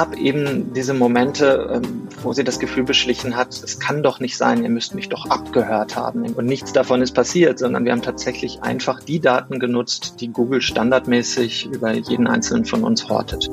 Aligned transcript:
gab 0.00 0.16
eben 0.16 0.72
diese 0.72 0.94
Momente, 0.94 1.68
ähm, 1.74 2.08
wo 2.22 2.32
sie 2.32 2.42
das 2.42 2.58
Gefühl 2.58 2.84
beschlichen 2.84 3.36
hat, 3.36 3.62
es 3.62 3.78
kann 3.78 4.02
doch 4.02 4.18
nicht 4.18 4.34
sein, 4.34 4.62
ihr 4.62 4.70
müsst 4.70 4.94
mich 4.94 5.10
doch 5.10 5.26
abgehört 5.26 5.94
haben. 5.94 6.24
Und 6.32 6.46
nichts 6.46 6.72
davon 6.72 7.02
ist 7.02 7.12
passiert, 7.12 7.58
sondern 7.58 7.84
wir 7.84 7.92
haben 7.92 8.00
tatsächlich 8.00 8.62
einfach 8.62 9.00
die 9.02 9.20
Daten 9.20 9.58
genutzt, 9.58 10.14
die 10.20 10.28
Google 10.28 10.62
standardmäßig 10.62 11.66
über 11.66 11.92
jeden 11.92 12.28
einzelnen 12.28 12.64
von 12.64 12.82
uns 12.82 13.10
hortet. 13.10 13.50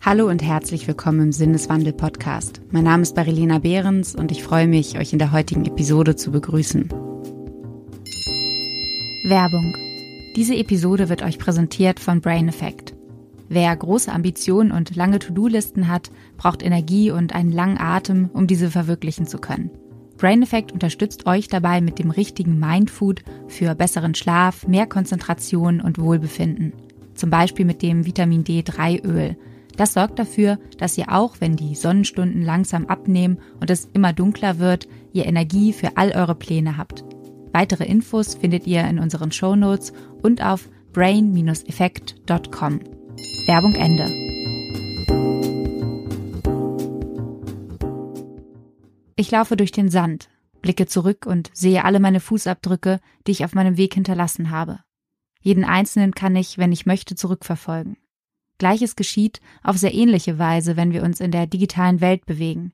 Hallo 0.00 0.26
und 0.26 0.42
herzlich 0.42 0.88
willkommen 0.88 1.20
im 1.20 1.32
Sinneswandel 1.32 1.92
Podcast. 1.92 2.62
Mein 2.70 2.84
Name 2.84 3.02
ist 3.02 3.14
Barilena 3.14 3.58
Behrens 3.58 4.14
und 4.14 4.32
ich 4.32 4.42
freue 4.42 4.66
mich, 4.66 4.98
euch 4.98 5.12
in 5.12 5.18
der 5.18 5.32
heutigen 5.32 5.66
Episode 5.66 6.16
zu 6.16 6.30
begrüßen. 6.30 7.09
Werbung. 9.30 9.76
Diese 10.34 10.56
Episode 10.56 11.08
wird 11.08 11.22
euch 11.22 11.38
präsentiert 11.38 12.00
von 12.00 12.20
Brain 12.20 12.48
Effect. 12.48 12.96
Wer 13.48 13.74
große 13.76 14.12
Ambitionen 14.12 14.72
und 14.72 14.96
lange 14.96 15.20
To-Do-Listen 15.20 15.86
hat, 15.86 16.10
braucht 16.36 16.64
Energie 16.64 17.12
und 17.12 17.32
einen 17.32 17.52
langen 17.52 17.78
Atem, 17.78 18.28
um 18.32 18.48
diese 18.48 18.72
verwirklichen 18.72 19.28
zu 19.28 19.38
können. 19.38 19.70
Brain 20.18 20.42
Effect 20.42 20.72
unterstützt 20.72 21.26
euch 21.26 21.46
dabei 21.46 21.80
mit 21.80 22.00
dem 22.00 22.10
richtigen 22.10 22.58
Mindfood 22.58 23.22
für 23.46 23.76
besseren 23.76 24.16
Schlaf, 24.16 24.66
mehr 24.66 24.88
Konzentration 24.88 25.80
und 25.80 26.00
Wohlbefinden. 26.00 26.72
Zum 27.14 27.30
Beispiel 27.30 27.64
mit 27.64 27.82
dem 27.82 28.06
Vitamin 28.06 28.42
D3 28.42 29.04
Öl. 29.04 29.36
Das 29.76 29.94
sorgt 29.94 30.18
dafür, 30.18 30.58
dass 30.78 30.98
ihr 30.98 31.12
auch, 31.12 31.36
wenn 31.38 31.54
die 31.54 31.76
Sonnenstunden 31.76 32.42
langsam 32.42 32.86
abnehmen 32.86 33.38
und 33.60 33.70
es 33.70 33.88
immer 33.92 34.12
dunkler 34.12 34.58
wird, 34.58 34.88
ihr 35.12 35.26
Energie 35.26 35.72
für 35.72 35.96
all 35.96 36.10
eure 36.10 36.34
Pläne 36.34 36.76
habt. 36.76 37.04
Weitere 37.52 37.84
Infos 37.84 38.34
findet 38.34 38.66
ihr 38.66 38.84
in 38.84 38.98
unseren 38.98 39.32
Shownotes 39.32 39.92
und 40.22 40.42
auf 40.42 40.68
brain-effekt.com. 40.92 42.80
Werbung 43.46 43.74
Ende. 43.74 44.30
Ich 49.16 49.30
laufe 49.30 49.56
durch 49.56 49.72
den 49.72 49.90
Sand, 49.90 50.30
blicke 50.62 50.86
zurück 50.86 51.26
und 51.26 51.50
sehe 51.52 51.84
alle 51.84 52.00
meine 52.00 52.20
Fußabdrücke, 52.20 53.00
die 53.26 53.32
ich 53.32 53.44
auf 53.44 53.54
meinem 53.54 53.76
Weg 53.76 53.94
hinterlassen 53.94 54.50
habe. 54.50 54.80
Jeden 55.42 55.64
einzelnen 55.64 56.14
kann 56.14 56.36
ich, 56.36 56.58
wenn 56.58 56.72
ich 56.72 56.86
möchte, 56.86 57.16
zurückverfolgen. 57.16 57.96
Gleiches 58.58 58.94
geschieht 58.94 59.40
auf 59.62 59.76
sehr 59.76 59.94
ähnliche 59.94 60.38
Weise, 60.38 60.76
wenn 60.76 60.92
wir 60.92 61.02
uns 61.02 61.20
in 61.20 61.32
der 61.32 61.46
digitalen 61.46 62.00
Welt 62.00 62.26
bewegen. 62.26 62.72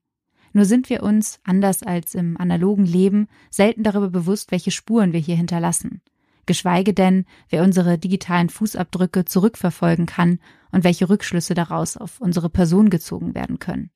Nur 0.56 0.64
sind 0.64 0.88
wir 0.88 1.02
uns, 1.02 1.38
anders 1.44 1.82
als 1.82 2.14
im 2.14 2.40
analogen 2.40 2.86
Leben, 2.86 3.28
selten 3.50 3.82
darüber 3.82 4.08
bewusst, 4.08 4.52
welche 4.52 4.70
Spuren 4.70 5.12
wir 5.12 5.20
hier 5.20 5.36
hinterlassen. 5.36 6.00
Geschweige 6.46 6.94
denn, 6.94 7.26
wer 7.50 7.62
unsere 7.62 7.98
digitalen 7.98 8.48
Fußabdrücke 8.48 9.26
zurückverfolgen 9.26 10.06
kann 10.06 10.38
und 10.72 10.82
welche 10.82 11.10
Rückschlüsse 11.10 11.52
daraus 11.52 11.98
auf 11.98 12.22
unsere 12.22 12.48
Person 12.48 12.88
gezogen 12.88 13.34
werden 13.34 13.58
können. 13.58 13.90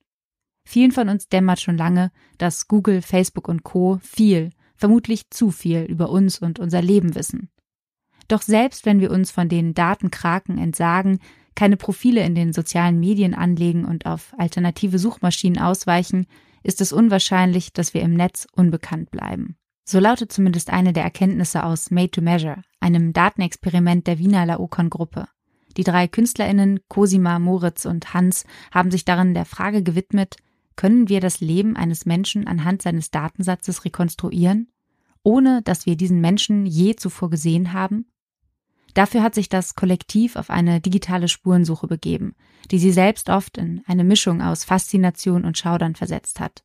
Vielen 0.63 0.91
von 0.91 1.09
uns 1.09 1.29
dämmert 1.29 1.59
schon 1.59 1.77
lange, 1.77 2.11
dass 2.37 2.67
Google, 2.67 3.01
Facebook 3.01 3.47
und 3.47 3.63
Co. 3.63 3.97
viel, 4.03 4.51
vermutlich 4.75 5.31
zu 5.31 5.49
viel 5.49 5.81
über 5.85 6.11
uns 6.11 6.37
und 6.37 6.59
unser 6.59 6.83
Leben 6.83 7.15
wissen. 7.15 7.49
Doch 8.27 8.43
selbst 8.43 8.85
wenn 8.85 8.99
wir 8.99 9.09
uns 9.09 9.31
von 9.31 9.49
den 9.49 9.73
Datenkraken 9.73 10.59
entsagen, 10.59 11.21
keine 11.55 11.75
Profile 11.75 12.23
in 12.23 12.35
den 12.35 12.53
sozialen 12.53 12.99
Medien 12.99 13.33
anlegen 13.33 13.83
und 13.83 14.05
auf 14.05 14.35
alternative 14.37 14.99
Suchmaschinen 14.99 15.59
ausweichen, 15.59 16.27
ist 16.63 16.81
es 16.81 16.93
unwahrscheinlich, 16.93 17.73
dass 17.73 17.93
wir 17.93 18.01
im 18.01 18.13
Netz 18.13 18.47
unbekannt 18.53 19.11
bleiben. 19.11 19.55
So 19.83 19.99
lautet 19.99 20.31
zumindest 20.31 20.69
eine 20.69 20.93
der 20.93 21.03
Erkenntnisse 21.03 21.63
aus 21.63 21.91
Made 21.91 22.11
to 22.11 22.21
Measure, 22.21 22.61
einem 22.79 23.13
Datenexperiment 23.13 24.07
der 24.07 24.19
Wiener 24.19 24.45
Laokan-Gruppe. 24.45 25.27
Die 25.77 25.83
drei 25.83 26.07
KünstlerInnen 26.07 26.81
Cosima, 26.87 27.39
Moritz 27.39 27.85
und 27.85 28.13
Hans 28.13 28.45
haben 28.71 28.91
sich 28.91 29.05
darin 29.05 29.33
der 29.33 29.45
Frage 29.45 29.83
gewidmet, 29.83 30.35
können 30.75 31.09
wir 31.09 31.19
das 31.19 31.41
Leben 31.41 31.75
eines 31.75 32.05
Menschen 32.05 32.47
anhand 32.47 32.81
seines 32.81 33.11
Datensatzes 33.11 33.85
rekonstruieren, 33.85 34.71
ohne 35.23 35.61
dass 35.61 35.85
wir 35.85 35.95
diesen 35.95 36.21
Menschen 36.21 36.65
je 36.65 36.95
zuvor 36.95 37.29
gesehen 37.29 37.73
haben? 37.73 38.10
Dafür 38.93 39.23
hat 39.23 39.35
sich 39.35 39.49
das 39.49 39.75
Kollektiv 39.75 40.35
auf 40.35 40.49
eine 40.49 40.81
digitale 40.81 41.27
Spurensuche 41.27 41.87
begeben, 41.87 42.35
die 42.71 42.79
sie 42.79 42.91
selbst 42.91 43.29
oft 43.29 43.57
in 43.57 43.81
eine 43.87 44.03
Mischung 44.03 44.41
aus 44.41 44.63
Faszination 44.63 45.45
und 45.45 45.57
Schaudern 45.57 45.95
versetzt 45.95 46.39
hat. 46.39 46.63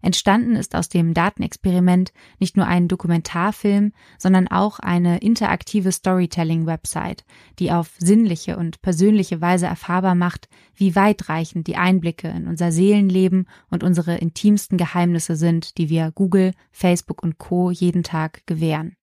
Entstanden 0.00 0.54
ist 0.54 0.76
aus 0.76 0.88
dem 0.88 1.12
Datenexperiment 1.12 2.12
nicht 2.38 2.56
nur 2.56 2.66
ein 2.66 2.86
Dokumentarfilm, 2.86 3.92
sondern 4.16 4.46
auch 4.48 4.78
eine 4.78 5.18
interaktive 5.18 5.90
Storytelling-Website, 5.90 7.24
die 7.58 7.72
auf 7.72 7.96
sinnliche 7.98 8.56
und 8.56 8.80
persönliche 8.80 9.40
Weise 9.40 9.66
erfahrbar 9.66 10.14
macht, 10.14 10.48
wie 10.74 10.94
weitreichend 10.94 11.66
die 11.66 11.76
Einblicke 11.76 12.28
in 12.28 12.46
unser 12.46 12.70
Seelenleben 12.70 13.48
und 13.70 13.82
unsere 13.82 14.16
intimsten 14.16 14.78
Geheimnisse 14.78 15.34
sind, 15.34 15.78
die 15.78 15.88
wir 15.88 16.12
Google, 16.12 16.52
Facebook 16.70 17.22
und 17.22 17.38
Co 17.38 17.70
jeden 17.70 18.04
Tag 18.04 18.46
gewähren. 18.46 18.97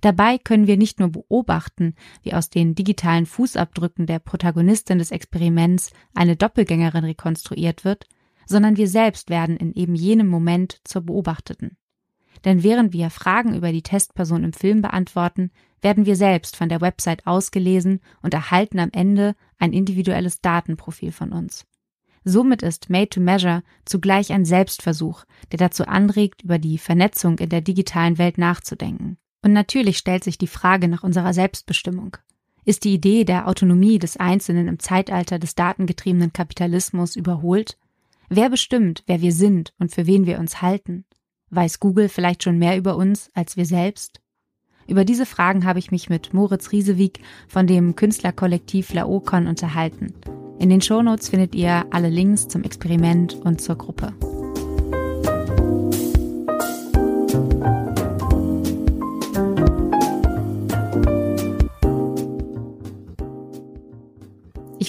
Dabei 0.00 0.38
können 0.38 0.66
wir 0.66 0.76
nicht 0.76 1.00
nur 1.00 1.10
beobachten, 1.10 1.94
wie 2.22 2.34
aus 2.34 2.50
den 2.50 2.74
digitalen 2.74 3.26
Fußabdrücken 3.26 4.06
der 4.06 4.18
Protagonistin 4.18 4.98
des 4.98 5.10
Experiments 5.10 5.92
eine 6.14 6.36
Doppelgängerin 6.36 7.04
rekonstruiert 7.04 7.84
wird, 7.84 8.06
sondern 8.46 8.76
wir 8.76 8.88
selbst 8.88 9.30
werden 9.30 9.56
in 9.56 9.72
eben 9.72 9.94
jenem 9.94 10.28
Moment 10.28 10.80
zur 10.84 11.02
Beobachteten. 11.02 11.76
Denn 12.44 12.62
während 12.62 12.92
wir 12.92 13.10
Fragen 13.10 13.54
über 13.54 13.72
die 13.72 13.82
Testperson 13.82 14.44
im 14.44 14.52
Film 14.52 14.82
beantworten, 14.82 15.50
werden 15.80 16.06
wir 16.06 16.16
selbst 16.16 16.56
von 16.56 16.68
der 16.68 16.80
Website 16.80 17.26
ausgelesen 17.26 18.00
und 18.22 18.34
erhalten 18.34 18.78
am 18.78 18.90
Ende 18.92 19.34
ein 19.58 19.72
individuelles 19.72 20.40
Datenprofil 20.40 21.12
von 21.12 21.32
uns. 21.32 21.66
Somit 22.24 22.62
ist 22.62 22.88
Made 22.88 23.10
to 23.10 23.20
Measure 23.20 23.62
zugleich 23.84 24.32
ein 24.32 24.46
Selbstversuch, 24.46 25.24
der 25.52 25.58
dazu 25.58 25.86
anregt, 25.86 26.42
über 26.42 26.58
die 26.58 26.78
Vernetzung 26.78 27.38
in 27.38 27.50
der 27.50 27.60
digitalen 27.60 28.16
Welt 28.16 28.38
nachzudenken. 28.38 29.18
Und 29.44 29.52
natürlich 29.52 29.98
stellt 29.98 30.24
sich 30.24 30.38
die 30.38 30.46
Frage 30.46 30.88
nach 30.88 31.02
unserer 31.02 31.34
Selbstbestimmung. 31.34 32.16
Ist 32.64 32.84
die 32.84 32.94
Idee 32.94 33.24
der 33.24 33.46
Autonomie 33.46 33.98
des 33.98 34.16
Einzelnen 34.16 34.68
im 34.68 34.78
Zeitalter 34.78 35.38
des 35.38 35.54
datengetriebenen 35.54 36.32
Kapitalismus 36.32 37.14
überholt? 37.14 37.76
Wer 38.30 38.48
bestimmt, 38.48 39.02
wer 39.06 39.20
wir 39.20 39.32
sind 39.32 39.74
und 39.78 39.92
für 39.92 40.06
wen 40.06 40.24
wir 40.24 40.38
uns 40.38 40.62
halten? 40.62 41.04
Weiß 41.50 41.78
Google 41.78 42.08
vielleicht 42.08 42.42
schon 42.42 42.56
mehr 42.56 42.78
über 42.78 42.96
uns 42.96 43.30
als 43.34 43.58
wir 43.58 43.66
selbst? 43.66 44.22
Über 44.86 45.04
diese 45.04 45.26
Fragen 45.26 45.66
habe 45.66 45.78
ich 45.78 45.90
mich 45.90 46.08
mit 46.08 46.32
Moritz 46.32 46.72
Riesewig 46.72 47.20
von 47.46 47.66
dem 47.66 47.96
Künstlerkollektiv 47.96 48.94
Laokon 48.94 49.46
unterhalten. 49.46 50.14
In 50.58 50.70
den 50.70 50.80
Shownotes 50.80 51.28
findet 51.28 51.54
ihr 51.54 51.84
alle 51.90 52.08
Links 52.08 52.48
zum 52.48 52.62
Experiment 52.62 53.34
und 53.34 53.60
zur 53.60 53.76
Gruppe. 53.76 54.14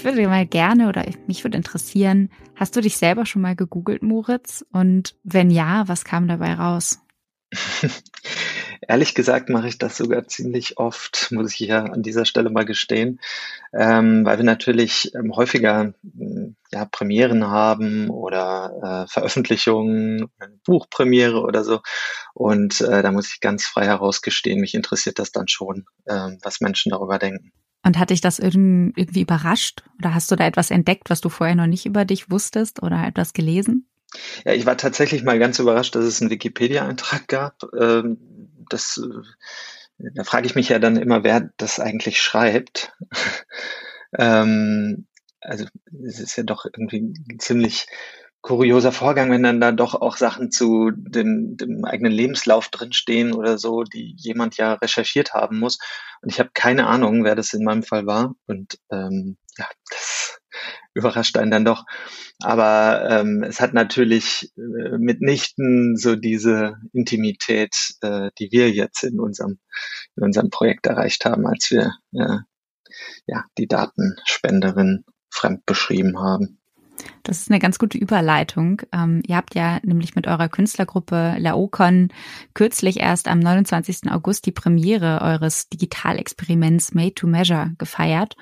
Würde 0.03 0.28
mal 0.28 0.45
gerne 0.45 0.89
oder 0.89 1.06
mich 1.28 1.44
würde 1.44 1.57
interessieren, 1.57 2.29
hast 2.56 2.75
du 2.75 2.81
dich 2.81 2.97
selber 2.97 3.25
schon 3.25 3.41
mal 3.41 3.56
gegoogelt, 3.56 4.03
Moritz? 4.03 4.66
Und 4.72 5.16
wenn 5.23 5.50
ja, 5.50 5.88
was 5.88 6.03
kam 6.03 6.28
dabei 6.28 6.53
raus? 6.53 7.00
Ehrlich 8.88 9.16
gesagt 9.16 9.50
mache 9.50 9.67
ich 9.67 9.78
das 9.78 9.97
sogar 9.97 10.28
ziemlich 10.28 10.78
oft, 10.78 11.31
muss 11.31 11.53
ich 11.53 11.59
ja 11.59 11.83
an 11.85 12.03
dieser 12.03 12.25
Stelle 12.25 12.50
mal 12.50 12.66
gestehen, 12.66 13.19
ähm, 13.73 14.25
weil 14.25 14.38
wir 14.38 14.45
natürlich 14.45 15.13
ähm, 15.16 15.35
häufiger 15.35 15.94
hm, 16.03 16.56
ja, 16.71 16.86
Premieren 16.86 17.47
haben 17.47 18.09
oder 18.09 19.06
äh, 19.06 19.12
Veröffentlichungen, 19.12 20.27
Buchpremiere 20.65 21.42
oder 21.42 21.63
so. 21.63 21.81
Und 22.33 22.81
äh, 22.81 23.01
da 23.01 23.12
muss 23.12 23.33
ich 23.33 23.39
ganz 23.39 23.65
frei 23.65 23.86
herausgestehen, 23.86 24.59
mich 24.59 24.75
interessiert 24.75 25.19
das 25.19 25.31
dann 25.31 25.47
schon, 25.47 25.86
äh, 26.06 26.31
was 26.42 26.62
Menschen 26.62 26.92
darüber 26.92 27.18
denken. 27.18 27.51
Und 27.85 27.99
hat 27.99 28.09
dich 28.09 28.19
das 28.19 28.39
irgendwie 28.39 29.21
überrascht? 29.21 29.83
Oder 29.99 30.15
hast 30.15 30.31
du 30.31 30.35
da 30.35 30.45
etwas 30.45 30.71
entdeckt, 30.71 31.11
was 31.11 31.21
du 31.21 31.29
vorher 31.29 31.55
noch 31.55 31.67
nicht 31.67 31.85
über 31.85 32.03
dich 32.03 32.31
wusstest 32.31 32.81
oder 32.81 33.05
etwas 33.05 33.33
gelesen? 33.33 33.87
Ja, 34.43 34.53
ich 34.53 34.65
war 34.65 34.75
tatsächlich 34.75 35.23
mal 35.23 35.37
ganz 35.37 35.59
überrascht, 35.59 35.93
dass 35.95 36.03
es 36.03 36.19
einen 36.19 36.31
Wikipedia-Eintrag 36.31 37.27
gab. 37.27 37.61
Ähm, 37.79 38.17
das, 38.69 38.99
äh, 39.99 40.09
da 40.15 40.23
frage 40.23 40.47
ich 40.47 40.55
mich 40.55 40.69
ja 40.69 40.79
dann 40.79 40.95
immer, 40.97 41.23
wer 41.23 41.51
das 41.57 41.79
eigentlich 41.79 42.21
schreibt. 42.21 42.93
Ähm, 44.17 45.07
also 45.41 45.65
es 46.05 46.21
ist 46.21 46.37
ja 46.37 46.43
doch 46.43 46.63
irgendwie 46.63 47.13
ziemlich 47.37 47.87
kurioser 48.45 48.92
Vorgang, 48.92 49.31
wenn 49.31 49.42
dann 49.42 49.59
da 49.59 49.71
doch 49.71 49.95
auch 49.95 50.18
Sachen 50.18 50.51
zu 50.51 50.92
dem, 50.92 51.57
dem 51.57 51.83
eigenen 51.83 52.12
Lebenslauf 52.12 52.69
drinstehen 52.69 53.33
oder 53.33 53.57
so, 53.57 53.81
die 53.81 54.13
jemand 54.19 54.56
ja 54.57 54.75
recherchiert 54.75 55.33
haben 55.33 55.57
muss. 55.57 55.80
Und 56.21 56.31
ich 56.31 56.39
habe 56.39 56.51
keine 56.53 56.86
Ahnung, 56.86 57.24
wer 57.24 57.33
das 57.33 57.53
in 57.53 57.63
meinem 57.63 57.81
Fall 57.81 58.06
war. 58.06 58.36
Und 58.45 58.77
ähm, 58.92 59.38
ja, 59.57 59.65
das 59.89 60.39
überrascht 60.94 61.36
einen 61.38 61.50
dann 61.50 61.65
doch. 61.65 61.86
Aber 62.39 63.07
ähm, 63.09 63.42
es 63.42 63.62
hat 63.62 63.74
natürlich 63.74 64.53
äh, 64.57 65.00
mitnichten 65.00 65.97
so 65.97 66.15
diese 66.15 66.75
Intimität, 66.94 67.95
äh, 68.01 68.30
die 68.38 68.51
wir 68.51 68.69
jetzt 68.69 69.03
in 69.03 69.19
unserem, 69.19 69.57
in 70.18 70.24
unserem 70.24 70.51
Projekt 70.51 70.86
erreicht 70.86 71.25
haben, 71.25 71.47
als 71.47 71.71
wir 71.71 71.95
äh, 72.13 72.38
ja, 73.25 73.45
die 73.57 73.68
Datenspenderin 73.68 75.03
fremd 75.31 75.65
beschrieben 75.65 76.19
haben. 76.19 76.59
Das 77.24 77.39
ist 77.39 77.50
eine 77.50 77.59
ganz 77.59 77.80
gute 77.80 77.97
Überleitung. 77.97 78.81
Ähm, 78.92 79.21
ihr 79.25 79.36
habt 79.36 79.56
ja 79.56 79.80
nämlich 79.83 80.15
mit 80.15 80.27
eurer 80.27 80.50
Künstlergruppe 80.50 81.36
Laocon 81.39 82.09
kürzlich 82.53 83.00
erst 83.00 83.27
am 83.27 83.39
29. 83.39 84.12
August 84.12 84.45
die 84.45 84.51
Premiere 84.51 85.21
eures 85.21 85.69
Digitalexperiments 85.69 86.94
Made 86.94 87.15
to 87.15 87.27
Measure 87.27 87.71
gefeiert. 87.77 88.36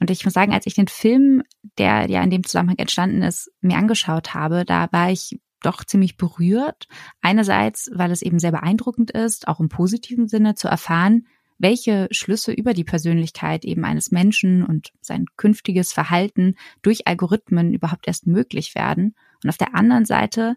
Und 0.00 0.10
ich 0.10 0.24
muss 0.24 0.34
sagen, 0.34 0.52
als 0.52 0.66
ich 0.66 0.74
den 0.74 0.88
Film, 0.88 1.42
der 1.78 2.08
ja 2.08 2.22
in 2.22 2.30
dem 2.30 2.44
Zusammenhang 2.44 2.78
entstanden 2.78 3.22
ist, 3.22 3.50
mir 3.60 3.76
angeschaut 3.76 4.34
habe, 4.34 4.64
da 4.64 4.88
war 4.92 5.10
ich 5.10 5.40
doch 5.62 5.84
ziemlich 5.84 6.16
berührt. 6.16 6.88
Einerseits, 7.20 7.90
weil 7.92 8.10
es 8.10 8.22
eben 8.22 8.38
sehr 8.38 8.52
beeindruckend 8.52 9.10
ist, 9.10 9.46
auch 9.46 9.60
im 9.60 9.68
positiven 9.68 10.26
Sinne 10.26 10.54
zu 10.54 10.68
erfahren, 10.68 11.26
welche 11.60 12.08
Schlüsse 12.10 12.52
über 12.52 12.72
die 12.72 12.84
Persönlichkeit 12.84 13.64
eben 13.64 13.84
eines 13.84 14.10
Menschen 14.10 14.64
und 14.64 14.92
sein 15.00 15.26
künftiges 15.36 15.92
Verhalten 15.92 16.56
durch 16.82 17.06
Algorithmen 17.06 17.74
überhaupt 17.74 18.08
erst 18.08 18.26
möglich 18.26 18.74
werden. 18.74 19.14
Und 19.44 19.50
auf 19.50 19.58
der 19.58 19.74
anderen 19.74 20.06
Seite 20.06 20.56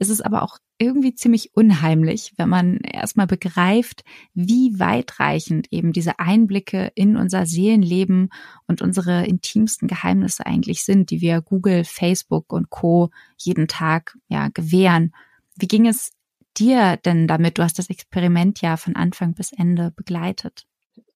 ist 0.00 0.10
es 0.10 0.20
aber 0.20 0.42
auch 0.42 0.58
irgendwie 0.78 1.14
ziemlich 1.14 1.54
unheimlich, 1.54 2.32
wenn 2.38 2.48
man 2.48 2.78
erstmal 2.78 3.26
begreift, 3.26 4.02
wie 4.32 4.78
weitreichend 4.78 5.68
eben 5.70 5.92
diese 5.92 6.18
Einblicke 6.18 6.90
in 6.94 7.16
unser 7.16 7.44
Seelenleben 7.44 8.30
und 8.66 8.80
unsere 8.80 9.26
intimsten 9.26 9.88
Geheimnisse 9.88 10.46
eigentlich 10.46 10.82
sind, 10.82 11.10
die 11.10 11.20
wir 11.20 11.42
Google, 11.42 11.84
Facebook 11.84 12.52
und 12.52 12.70
Co. 12.70 13.10
jeden 13.36 13.68
Tag 13.68 14.16
ja 14.28 14.48
gewähren. 14.48 15.12
Wie 15.54 15.68
ging 15.68 15.86
es 15.86 16.12
dir 16.58 16.96
denn 16.98 17.26
damit? 17.26 17.58
Du 17.58 17.62
hast 17.62 17.78
das 17.78 17.90
Experiment 17.90 18.60
ja 18.60 18.76
von 18.76 18.96
Anfang 18.96 19.34
bis 19.34 19.52
Ende 19.52 19.92
begleitet. 19.94 20.64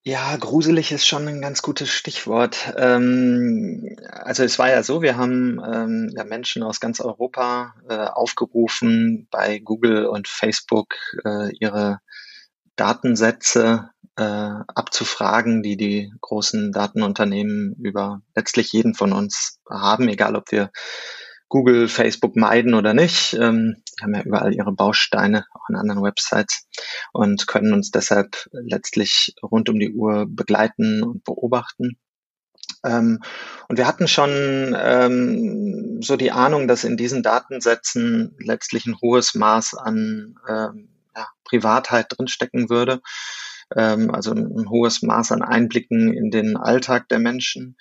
Ja, 0.06 0.36
gruselig 0.36 0.92
ist 0.92 1.06
schon 1.06 1.26
ein 1.28 1.40
ganz 1.40 1.62
gutes 1.62 1.88
Stichwort. 1.88 2.74
Ähm, 2.76 3.96
also 4.10 4.42
es 4.44 4.58
war 4.58 4.68
ja 4.68 4.82
so, 4.82 5.00
wir 5.00 5.16
haben 5.16 5.58
ähm, 5.64 6.12
ja 6.14 6.24
Menschen 6.24 6.62
aus 6.62 6.78
ganz 6.78 7.00
Europa 7.00 7.74
äh, 7.88 7.94
aufgerufen, 7.94 9.28
bei 9.30 9.60
Google 9.60 10.04
und 10.04 10.28
Facebook 10.28 10.94
äh, 11.24 11.56
ihre 11.58 12.00
Datensätze 12.76 13.88
äh, 14.16 14.22
abzufragen, 14.22 15.62
die 15.62 15.78
die 15.78 16.12
großen 16.20 16.70
Datenunternehmen 16.72 17.74
über 17.82 18.20
letztlich 18.34 18.72
jeden 18.72 18.94
von 18.94 19.12
uns 19.14 19.58
haben, 19.70 20.08
egal 20.08 20.36
ob 20.36 20.52
wir 20.52 20.70
Google, 21.48 21.88
Facebook 21.88 22.36
meiden 22.36 22.74
oder 22.74 22.94
nicht. 22.94 23.34
Ähm, 23.34 23.76
die 23.98 24.02
haben 24.02 24.14
ja 24.14 24.22
überall 24.22 24.54
ihre 24.54 24.72
Bausteine, 24.72 25.46
auch 25.54 25.68
in 25.68 25.76
anderen 25.76 26.02
Websites 26.02 26.66
und 27.12 27.46
können 27.46 27.72
uns 27.72 27.90
deshalb 27.90 28.48
letztlich 28.52 29.34
rund 29.42 29.68
um 29.68 29.78
die 29.78 29.92
Uhr 29.92 30.26
begleiten 30.28 31.02
und 31.02 31.24
beobachten. 31.24 31.98
Ähm, 32.84 33.20
und 33.68 33.78
wir 33.78 33.86
hatten 33.86 34.08
schon 34.08 34.76
ähm, 34.78 36.00
so 36.02 36.16
die 36.16 36.32
Ahnung, 36.32 36.68
dass 36.68 36.84
in 36.84 36.96
diesen 36.96 37.22
Datensätzen 37.22 38.36
letztlich 38.38 38.86
ein 38.86 38.96
hohes 39.00 39.34
Maß 39.34 39.74
an 39.74 40.36
ähm, 40.48 40.88
Privatheit 41.44 42.06
drinstecken 42.08 42.68
würde. 42.68 43.00
Ähm, 43.74 44.10
also 44.10 44.32
ein 44.32 44.68
hohes 44.68 45.02
Maß 45.02 45.32
an 45.32 45.42
Einblicken 45.42 46.12
in 46.12 46.30
den 46.30 46.56
Alltag 46.56 47.08
der 47.08 47.18
Menschen. 47.18 47.76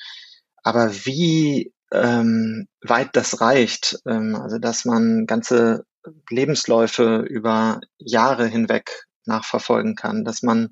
Aber 0.64 0.94
wie 1.06 1.73
ähm, 1.94 2.68
weit 2.82 3.16
das 3.16 3.40
reicht. 3.42 4.00
Ähm, 4.06 4.36
also 4.36 4.58
dass 4.58 4.86
man 4.86 5.26
ganze 5.26 5.86
Lebensläufe 6.30 7.20
über 7.20 7.80
Jahre 7.98 8.48
hinweg 8.48 9.06
nachverfolgen 9.26 9.96
kann, 9.96 10.26
dass 10.26 10.44
man 10.44 10.70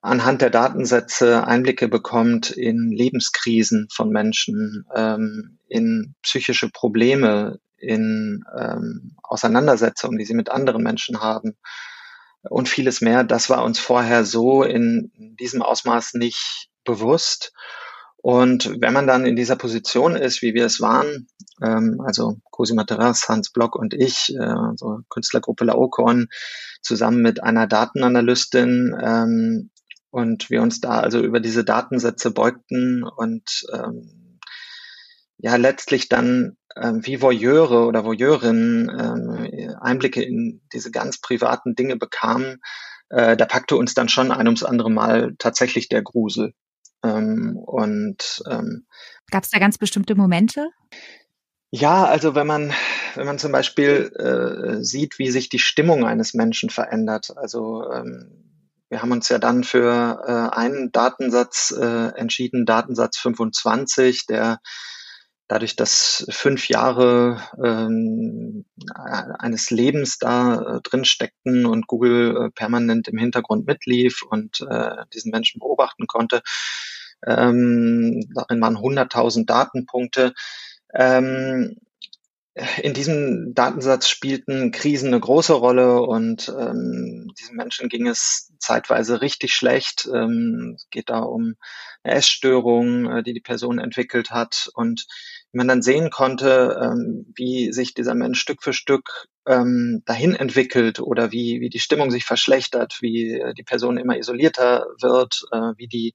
anhand 0.00 0.42
der 0.42 0.50
Datensätze 0.50 1.46
Einblicke 1.46 1.88
bekommt 1.88 2.50
in 2.50 2.92
Lebenskrisen 2.92 3.88
von 3.92 4.10
Menschen, 4.10 4.86
ähm, 4.94 5.58
in 5.68 6.14
psychische 6.22 6.70
Probleme, 6.70 7.58
in 7.78 8.44
ähm, 8.56 9.16
Auseinandersetzungen, 9.24 10.18
die 10.18 10.24
sie 10.24 10.34
mit 10.34 10.50
anderen 10.50 10.84
Menschen 10.84 11.20
haben 11.20 11.56
und 12.42 12.68
vieles 12.68 13.00
mehr. 13.00 13.24
Das 13.24 13.50
war 13.50 13.64
uns 13.64 13.80
vorher 13.80 14.24
so 14.24 14.62
in 14.62 15.10
diesem 15.16 15.62
Ausmaß 15.62 16.14
nicht 16.14 16.68
bewusst. 16.84 17.52
Und 18.22 18.80
wenn 18.80 18.92
man 18.92 19.06
dann 19.06 19.26
in 19.26 19.36
dieser 19.36 19.56
Position 19.56 20.16
ist, 20.16 20.42
wie 20.42 20.54
wir 20.54 20.64
es 20.64 20.80
waren, 20.80 21.26
ähm, 21.60 22.00
also 22.04 22.36
Cosima 22.50 22.84
Terras, 22.84 23.28
Hans 23.28 23.50
Block 23.50 23.76
und 23.76 23.94
ich, 23.94 24.34
äh, 24.34 24.56
so 24.76 25.00
Künstlergruppe 25.10 25.64
Laokorn, 25.64 26.28
zusammen 26.82 27.20
mit 27.20 27.42
einer 27.42 27.66
Datenanalystin, 27.66 28.96
ähm, 29.02 29.70
und 30.12 30.50
wir 30.50 30.60
uns 30.62 30.80
da 30.80 31.00
also 31.00 31.20
über 31.20 31.40
diese 31.40 31.64
Datensätze 31.64 32.30
beugten 32.30 33.02
und 33.02 33.64
ähm, 33.72 34.38
ja 35.38 35.56
letztlich 35.56 36.08
dann 36.08 36.58
äh, 36.76 36.92
wie 37.00 37.22
Voyeure 37.22 37.86
oder 37.86 38.04
Voyeurinnen 38.04 38.88
äh, 38.90 39.74
Einblicke 39.80 40.22
in 40.22 40.60
diese 40.72 40.90
ganz 40.90 41.18
privaten 41.18 41.74
Dinge 41.74 41.96
bekamen, 41.96 42.60
äh, 43.08 43.36
da 43.38 43.46
packte 43.46 43.76
uns 43.76 43.94
dann 43.94 44.10
schon 44.10 44.30
ein 44.30 44.46
ums 44.46 44.62
andere 44.62 44.90
Mal 44.90 45.34
tatsächlich 45.38 45.88
der 45.88 46.02
Grusel. 46.02 46.52
Ähm, 47.02 47.56
und 47.56 48.42
ähm, 48.48 48.86
gab 49.30 49.44
es 49.44 49.50
da 49.50 49.58
ganz 49.58 49.78
bestimmte 49.78 50.14
Momente? 50.14 50.68
Ja, 51.70 52.04
also 52.04 52.34
wenn 52.34 52.46
man 52.46 52.72
wenn 53.14 53.26
man 53.26 53.38
zum 53.38 53.52
Beispiel 53.52 54.12
äh, 54.18 54.82
sieht, 54.82 55.18
wie 55.18 55.30
sich 55.30 55.48
die 55.48 55.58
Stimmung 55.58 56.04
eines 56.04 56.34
Menschen 56.34 56.70
verändert. 56.70 57.36
Also 57.36 57.90
ähm, 57.90 58.52
wir 58.88 59.02
haben 59.02 59.12
uns 59.12 59.28
ja 59.28 59.38
dann 59.38 59.64
für 59.64 60.22
äh, 60.26 60.56
einen 60.56 60.92
Datensatz 60.92 61.74
äh, 61.78 62.08
entschieden, 62.14 62.66
Datensatz 62.66 63.18
25, 63.18 64.26
der 64.26 64.60
dadurch, 65.52 65.76
dass 65.76 66.24
fünf 66.30 66.68
Jahre 66.68 67.42
ähm, 67.62 68.64
eines 69.38 69.70
Lebens 69.70 70.16
da 70.16 70.76
äh, 70.76 70.80
drin 70.80 71.04
steckten 71.04 71.66
und 71.66 71.86
Google 71.86 72.46
äh, 72.46 72.50
permanent 72.50 73.06
im 73.08 73.18
Hintergrund 73.18 73.66
mitlief 73.66 74.22
und 74.22 74.62
äh, 74.62 75.04
diesen 75.12 75.30
Menschen 75.30 75.58
beobachten 75.58 76.06
konnte, 76.06 76.40
ähm, 77.26 78.26
darin 78.34 78.62
waren 78.62 78.78
100.000 78.78 79.44
Datenpunkte. 79.44 80.32
Ähm, 80.94 81.76
in 82.82 82.92
diesem 82.92 83.54
Datensatz 83.54 84.08
spielten 84.08 84.72
Krisen 84.72 85.08
eine 85.08 85.20
große 85.20 85.54
Rolle 85.54 86.02
und 86.02 86.48
ähm, 86.48 87.30
diesen 87.38 87.56
Menschen 87.56 87.88
ging 87.88 88.06
es 88.06 88.52
zeitweise 88.58 89.22
richtig 89.22 89.54
schlecht. 89.54 90.08
Ähm, 90.12 90.74
es 90.76 90.88
geht 90.90 91.08
da 91.08 91.20
um 91.20 91.56
eine 92.02 92.14
Essstörung, 92.14 93.10
äh, 93.10 93.22
die 93.22 93.32
die 93.32 93.40
Person 93.40 93.78
entwickelt 93.78 94.30
hat 94.30 94.70
und 94.74 95.06
man 95.52 95.68
dann 95.68 95.82
sehen 95.82 96.10
konnte, 96.10 96.80
ähm, 96.82 97.32
wie 97.36 97.72
sich 97.72 97.94
dieser 97.94 98.14
Mensch 98.14 98.40
Stück 98.40 98.62
für 98.62 98.72
Stück 98.72 99.28
ähm, 99.46 100.02
dahin 100.06 100.34
entwickelt 100.34 101.00
oder 101.00 101.32
wie, 101.32 101.60
wie 101.60 101.68
die 101.68 101.78
Stimmung 101.78 102.10
sich 102.10 102.24
verschlechtert, 102.24 102.98
wie 103.00 103.32
äh, 103.32 103.54
die 103.54 103.62
Person 103.62 103.98
immer 103.98 104.16
isolierter 104.18 104.86
wird, 105.00 105.44
äh, 105.52 105.72
wie 105.76 105.88
die 105.88 106.14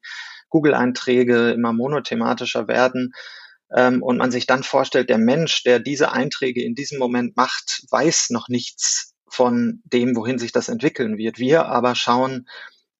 Google-Einträge 0.49 1.51
immer 1.51 1.73
monothematischer 1.73 2.67
werden 2.67 3.13
ähm, 3.75 4.01
und 4.01 4.17
man 4.17 4.31
sich 4.31 4.47
dann 4.47 4.63
vorstellt, 4.63 5.09
der 5.09 5.17
Mensch, 5.17 5.63
der 5.63 5.79
diese 5.79 6.11
Einträge 6.11 6.63
in 6.63 6.75
diesem 6.75 6.99
Moment 6.99 7.35
macht, 7.35 7.83
weiß 7.89 8.29
noch 8.31 8.47
nichts 8.47 9.13
von 9.29 9.81
dem, 9.83 10.15
wohin 10.15 10.39
sich 10.39 10.51
das 10.51 10.69
entwickeln 10.69 11.17
wird. 11.17 11.37
Wir 11.37 11.65
aber 11.65 11.95
schauen 11.95 12.47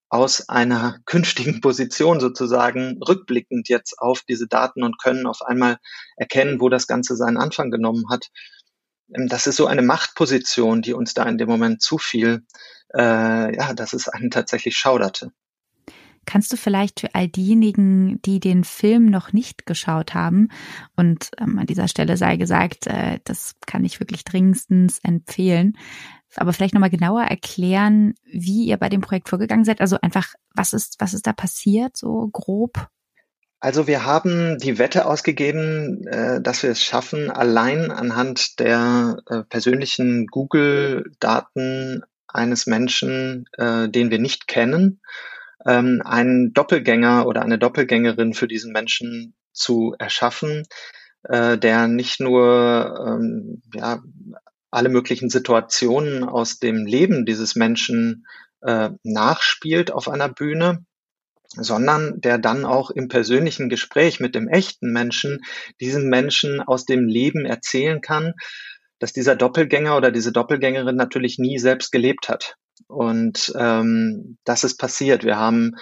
aus 0.10 0.48
einer 0.50 1.00
künftigen 1.06 1.62
Position 1.62 2.20
sozusagen 2.20 3.02
rückblickend 3.02 3.70
jetzt 3.70 4.00
auf 4.00 4.22
diese 4.22 4.48
Daten 4.48 4.84
und 4.84 5.00
können 5.00 5.28
auf 5.28 5.42
einmal 5.42 5.78
erkennen, 6.16 6.60
wo 6.62 6.70
das 6.70 6.88
Ganze 6.88 7.16
seinen 7.16 7.38
Anfang 7.38 7.72
genommen 7.72 8.06
hat. 8.10 8.30
Ähm, 9.16 9.28
das 9.28 9.48
ist 9.48 9.58
so 9.58 9.68
eine 9.68 9.82
Machtposition, 9.82 10.82
die 10.82 10.94
uns 10.94 11.14
da 11.14 11.24
in 11.24 11.38
dem 11.38 11.50
Moment 11.50 11.82
zufiel, 11.82 12.46
äh, 12.96 13.56
ja, 13.56 13.74
dass 13.74 13.94
es 13.94 14.08
einen 14.08 14.32
tatsächlich 14.32 14.78
schauderte. 14.78 15.32
Kannst 16.26 16.52
du 16.52 16.58
vielleicht 16.58 17.00
für 17.00 17.16
all 17.16 17.30
diejenigen, 17.30 18.22
die 18.24 18.42
den 18.42 18.66
Film 18.66 19.06
noch 19.06 19.32
nicht 19.32 19.66
geschaut 19.66 20.14
haben, 20.14 20.50
und 20.98 21.32
ähm, 21.40 21.58
an 21.58 21.66
dieser 21.66 21.88
Stelle 21.88 22.18
sei 22.18 22.36
gesagt, 22.36 22.86
äh, 22.86 23.20
das 23.24 23.56
kann 23.66 23.86
ich 23.86 24.02
wirklich 24.02 24.26
dringendstens 24.26 25.00
empfehlen, 25.04 25.78
aber 26.36 26.53
vielleicht 26.53 26.74
nochmal 26.74 26.89
genauer 26.89 27.24
erklären, 27.24 28.13
wie 28.25 28.65
ihr 28.65 28.77
bei 28.77 28.89
dem 28.89 29.01
Projekt 29.01 29.29
vorgegangen 29.29 29.65
seid? 29.65 29.81
Also 29.81 29.98
einfach, 30.01 30.34
was 30.53 30.74
ist, 30.74 30.96
was 31.00 31.13
ist 31.13 31.27
da 31.27 31.34
passiert, 31.34 31.96
so 31.98 32.27
grob? 32.31 32.88
Also 33.60 33.88
wir 33.88 34.05
haben 34.05 34.60
die 34.60 34.77
Wette 34.77 35.07
ausgegeben, 35.07 36.05
äh, 36.07 36.41
dass 36.41 36.62
wir 36.62 36.69
es 36.69 36.84
schaffen, 36.84 37.31
allein 37.31 37.89
anhand 37.89 38.60
der 38.60 39.17
äh, 39.27 39.43
persönlichen 39.43 40.27
Google-Daten 40.27 42.03
eines 42.27 42.67
Menschen, 42.67 43.46
äh, 43.57 43.89
den 43.89 44.12
wir 44.12 44.19
nicht 44.19 44.48
kennen, 44.48 45.01
ähm, 45.65 46.03
einen 46.05 46.53
Doppelgänger 46.53 47.25
oder 47.25 47.41
eine 47.41 47.57
Doppelgängerin 47.57 48.36
für 48.36 48.48
diesen 48.48 48.74
Menschen 48.74 49.34
zu 49.53 49.96
erschaffen, 49.98 50.63
der 51.29 51.88
nicht 51.88 52.22
nur 52.22 53.05
ähm, 53.05 53.62
ja, 53.74 54.01
alle 54.71 54.89
möglichen 54.89 55.29
Situationen 55.29 56.24
aus 56.24 56.59
dem 56.59 56.86
Leben 56.86 57.25
dieses 57.25 57.55
Menschen 57.55 58.25
äh, 58.62 58.89
nachspielt 59.03 59.91
auf 59.91 60.09
einer 60.09 60.29
Bühne, 60.29 60.86
sondern 61.55 62.19
der 62.19 62.38
dann 62.38 62.65
auch 62.65 62.91
im 62.91 63.07
persönlichen 63.07 63.69
Gespräch 63.69 64.19
mit 64.19 64.36
dem 64.36 64.47
echten 64.47 64.91
Menschen 64.91 65.41
diesem 65.79 66.09
Menschen 66.09 66.62
aus 66.62 66.86
dem 66.86 67.07
Leben 67.07 67.45
erzählen 67.45 68.01
kann, 68.01 68.33
dass 69.00 69.13
dieser 69.13 69.36
Doppelgänger 69.36 69.95
oder 69.95 70.12
diese 70.12 70.31
Doppelgängerin 70.31 70.95
natürlich 70.95 71.38
nie 71.38 71.59
selbst 71.59 71.91
gelebt 71.91 72.29
hat. 72.29 72.55
Und 72.88 73.53
ähm, 73.57 74.38
das 74.43 74.63
ist 74.63 74.77
passiert. 74.77 75.24
Wir 75.24 75.38
haben 75.38 75.75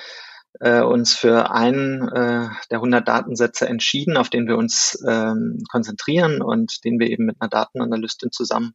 äh, 0.59 0.81
uns 0.81 1.15
für 1.15 1.51
einen 1.51 2.07
äh, 2.09 2.49
der 2.71 2.77
100 2.77 3.07
Datensätze 3.07 3.67
entschieden, 3.67 4.17
auf 4.17 4.29
den 4.29 4.47
wir 4.47 4.57
uns 4.57 5.01
ähm, 5.07 5.63
konzentrieren 5.71 6.41
und 6.41 6.83
den 6.83 6.99
wir 6.99 7.09
eben 7.09 7.25
mit 7.25 7.37
einer 7.39 7.49
Datenanalystin 7.49 8.31
zusammen 8.31 8.73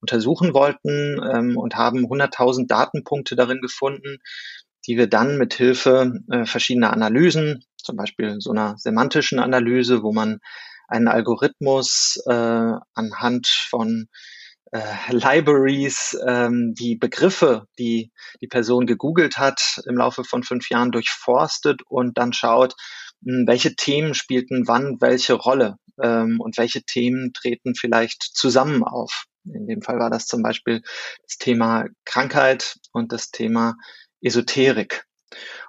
untersuchen 0.00 0.54
wollten 0.54 1.20
ähm, 1.32 1.56
und 1.56 1.76
haben 1.76 2.06
100.000 2.06 2.66
Datenpunkte 2.66 3.36
darin 3.36 3.60
gefunden, 3.60 4.18
die 4.86 4.96
wir 4.96 5.08
dann 5.08 5.36
mit 5.36 5.54
Hilfe 5.54 6.20
äh, 6.30 6.46
verschiedener 6.46 6.92
Analysen, 6.92 7.64
zum 7.76 7.96
Beispiel 7.96 8.36
so 8.40 8.50
einer 8.50 8.76
semantischen 8.78 9.38
Analyse, 9.38 10.02
wo 10.02 10.12
man 10.12 10.40
einen 10.88 11.08
Algorithmus 11.08 12.20
äh, 12.26 12.72
anhand 12.94 13.46
von 13.46 14.08
äh, 14.72 14.80
Libraries, 15.10 16.16
ähm, 16.26 16.74
die 16.78 16.96
Begriffe, 16.96 17.66
die 17.78 18.12
die 18.40 18.46
Person 18.46 18.86
gegoogelt 18.86 19.38
hat, 19.38 19.80
im 19.86 19.96
Laufe 19.96 20.24
von 20.24 20.42
fünf 20.42 20.70
Jahren 20.70 20.92
durchforstet 20.92 21.82
und 21.86 22.18
dann 22.18 22.32
schaut, 22.32 22.74
mh, 23.22 23.38
hm, 23.40 23.46
welche 23.46 23.74
Themen 23.74 24.14
spielten 24.14 24.68
wann 24.68 25.00
welche 25.00 25.34
Rolle 25.34 25.76
ähm, 26.00 26.40
und 26.40 26.58
welche 26.58 26.82
Themen 26.82 27.32
treten 27.32 27.74
vielleicht 27.74 28.22
zusammen 28.22 28.84
auf. 28.84 29.24
In 29.44 29.66
dem 29.66 29.82
Fall 29.82 29.98
war 29.98 30.10
das 30.10 30.26
zum 30.26 30.42
Beispiel 30.42 30.82
das 31.26 31.38
Thema 31.38 31.86
Krankheit 32.04 32.76
und 32.92 33.12
das 33.12 33.30
Thema 33.30 33.74
Esoterik. 34.20 35.04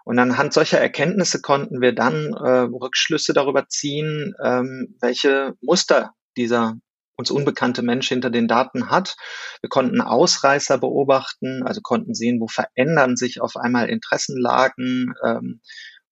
Und 0.04 0.20
anhand 0.20 0.54
solcher 0.54 0.80
Erkenntnisse 0.80 1.42
konnten 1.42 1.82
wir 1.82 1.94
dann 1.94 2.34
äh, 2.34 2.68
Rückschlüsse 2.72 3.34
darüber 3.34 3.68
ziehen, 3.68 4.34
ähm, 4.44 4.96
welche 5.00 5.54
Muster 5.62 6.14
dieser 6.36 6.76
uns 7.22 7.32
unbekannte 7.32 7.84
Mensch 7.84 8.10
hinter 8.10 8.32
den 8.32 8.48
Daten 8.48 8.90
hat. 8.90 9.16
Wir 9.62 9.70
konnten 9.70 10.02
Ausreißer 10.02 10.80
beobachten, 10.80 11.64
also 11.64 11.82
konnten 11.82 12.16
sehen, 12.16 12.42
wo 12.42 12.48
verändern 12.48 13.16
sich 13.16 13.42
auf 13.42 13.56
einmal 13.56 13.90
Interessenlagen, 13.90 15.14
ähm, 15.24 15.62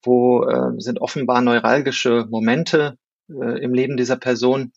wo 0.04 0.46
äh, 0.46 0.80
sind 0.80 1.02
offenbar 1.02 1.42
neuralgische 1.42 2.28
Momente 2.30 2.96
äh, 3.28 3.60
im 3.60 3.74
Leben 3.74 3.98
dieser 3.98 4.18
Person. 4.18 4.72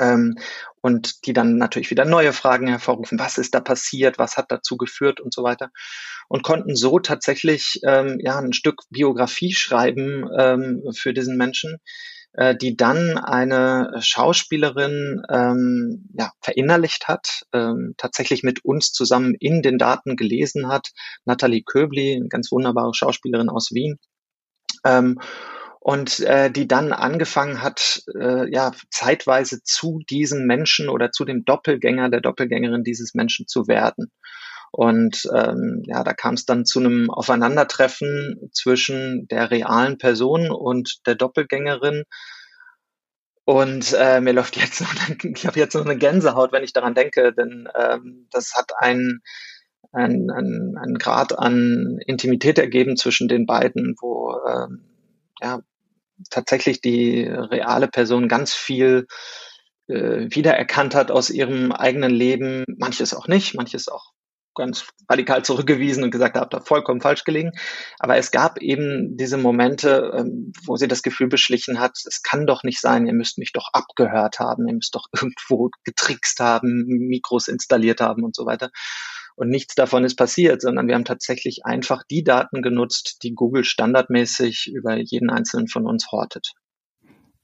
Ähm, 0.00 0.34
und 0.80 1.24
die 1.26 1.32
dann 1.32 1.56
natürlich 1.56 1.90
wieder 1.90 2.04
neue 2.04 2.32
Fragen 2.32 2.66
hervorrufen. 2.66 3.18
Was 3.18 3.38
ist 3.38 3.54
da 3.54 3.60
passiert? 3.60 4.18
Was 4.18 4.36
hat 4.36 4.46
dazu 4.50 4.76
geführt 4.76 5.20
und 5.20 5.32
so 5.32 5.44
weiter? 5.44 5.70
Und 6.28 6.42
konnten 6.42 6.74
so 6.74 6.98
tatsächlich 6.98 7.80
ähm, 7.86 8.18
ja 8.20 8.38
ein 8.38 8.52
Stück 8.52 8.82
Biografie 8.90 9.52
schreiben 9.52 10.28
ähm, 10.36 10.82
für 10.92 11.14
diesen 11.14 11.36
Menschen, 11.36 11.78
äh, 12.34 12.56
die 12.56 12.76
dann 12.76 13.16
eine 13.16 13.92
Schauspielerin 14.00 15.22
ähm, 15.30 16.08
ja, 16.14 16.32
verinnerlicht 16.40 17.08
hat, 17.08 17.44
ähm, 17.52 17.94
tatsächlich 17.96 18.42
mit 18.42 18.64
uns 18.64 18.92
zusammen 18.92 19.34
in 19.38 19.62
den 19.62 19.78
Daten 19.78 20.16
gelesen 20.16 20.68
hat. 20.68 20.90
Nathalie 21.24 21.62
Köbli, 21.62 22.16
eine 22.16 22.28
ganz 22.28 22.50
wunderbare 22.50 22.92
Schauspielerin 22.92 23.48
aus 23.48 23.70
Wien. 23.72 23.98
Ähm, 24.84 25.20
und 25.80 26.20
äh, 26.20 26.50
die 26.50 26.66
dann 26.66 26.92
angefangen 26.92 27.62
hat, 27.62 28.02
äh, 28.18 28.50
ja, 28.50 28.72
zeitweise 28.90 29.62
zu 29.62 30.00
diesem 30.08 30.46
Menschen 30.46 30.88
oder 30.88 31.12
zu 31.12 31.26
dem 31.26 31.44
Doppelgänger, 31.44 32.08
der 32.08 32.22
Doppelgängerin 32.22 32.84
dieses 32.84 33.14
Menschen 33.14 33.46
zu 33.46 33.68
werden. 33.68 34.10
Und 34.74 35.28
ähm, 35.32 35.84
ja, 35.86 36.02
da 36.02 36.14
kam 36.14 36.34
es 36.34 36.46
dann 36.46 36.64
zu 36.66 36.80
einem 36.80 37.08
Aufeinandertreffen 37.08 38.50
zwischen 38.52 39.28
der 39.28 39.52
realen 39.52 39.98
Person 39.98 40.50
und 40.50 41.06
der 41.06 41.14
Doppelgängerin. 41.14 42.02
Und 43.44 43.94
äh, 43.96 44.20
mir 44.20 44.32
läuft 44.32 44.56
jetzt 44.56 44.80
noch, 44.80 44.92
ich 45.22 45.46
habe 45.46 45.60
jetzt 45.60 45.74
noch 45.74 45.84
eine 45.84 45.96
Gänsehaut, 45.96 46.50
wenn 46.50 46.64
ich 46.64 46.72
daran 46.72 46.96
denke, 46.96 47.32
denn 47.32 47.68
ähm, 47.78 48.26
das 48.32 48.54
hat 48.56 48.72
einen 48.76 49.22
ein, 49.92 50.28
ein, 50.30 50.74
ein 50.76 50.94
Grad 50.94 51.38
an 51.38 51.98
Intimität 52.04 52.58
ergeben 52.58 52.96
zwischen 52.96 53.28
den 53.28 53.46
beiden, 53.46 53.94
wo 54.00 54.34
ähm, 54.44 54.84
ja, 55.40 55.60
tatsächlich 56.30 56.80
die 56.80 57.22
reale 57.22 57.86
Person 57.86 58.26
ganz 58.26 58.54
viel 58.54 59.06
äh, 59.86 60.26
wiedererkannt 60.30 60.96
hat 60.96 61.12
aus 61.12 61.30
ihrem 61.30 61.70
eigenen 61.70 62.10
Leben, 62.10 62.64
manches 62.76 63.14
auch 63.14 63.28
nicht, 63.28 63.54
manches 63.54 63.86
auch 63.86 64.14
ganz 64.54 64.86
radikal 65.08 65.44
zurückgewiesen 65.44 66.04
und 66.04 66.10
gesagt, 66.10 66.36
habt 66.36 66.54
da 66.54 66.60
vollkommen 66.60 67.00
falsch 67.00 67.24
gelegen. 67.24 67.52
Aber 67.98 68.16
es 68.16 68.30
gab 68.30 68.60
eben 68.60 69.16
diese 69.16 69.36
Momente, 69.36 70.12
ähm, 70.16 70.52
wo 70.64 70.76
sie 70.76 70.88
das 70.88 71.02
Gefühl 71.02 71.28
beschlichen 71.28 71.80
hat, 71.80 71.98
es 72.06 72.22
kann 72.22 72.46
doch 72.46 72.62
nicht 72.62 72.80
sein, 72.80 73.06
ihr 73.06 73.12
müsst 73.12 73.38
mich 73.38 73.52
doch 73.52 73.68
abgehört 73.72 74.38
haben, 74.38 74.66
ihr 74.68 74.74
müsst 74.74 74.94
doch 74.94 75.06
irgendwo 75.12 75.70
getrickst 75.84 76.40
haben, 76.40 76.84
Mikros 76.86 77.48
installiert 77.48 78.00
haben 78.00 78.24
und 78.24 78.34
so 78.34 78.46
weiter. 78.46 78.70
Und 79.36 79.48
nichts 79.48 79.74
davon 79.74 80.04
ist 80.04 80.14
passiert, 80.14 80.62
sondern 80.62 80.86
wir 80.86 80.94
haben 80.94 81.04
tatsächlich 81.04 81.64
einfach 81.64 82.04
die 82.08 82.22
Daten 82.22 82.62
genutzt, 82.62 83.18
die 83.22 83.34
Google 83.34 83.64
standardmäßig 83.64 84.72
über 84.72 84.96
jeden 84.96 85.28
einzelnen 85.30 85.66
von 85.66 85.86
uns 85.86 86.12
hortet. 86.12 86.52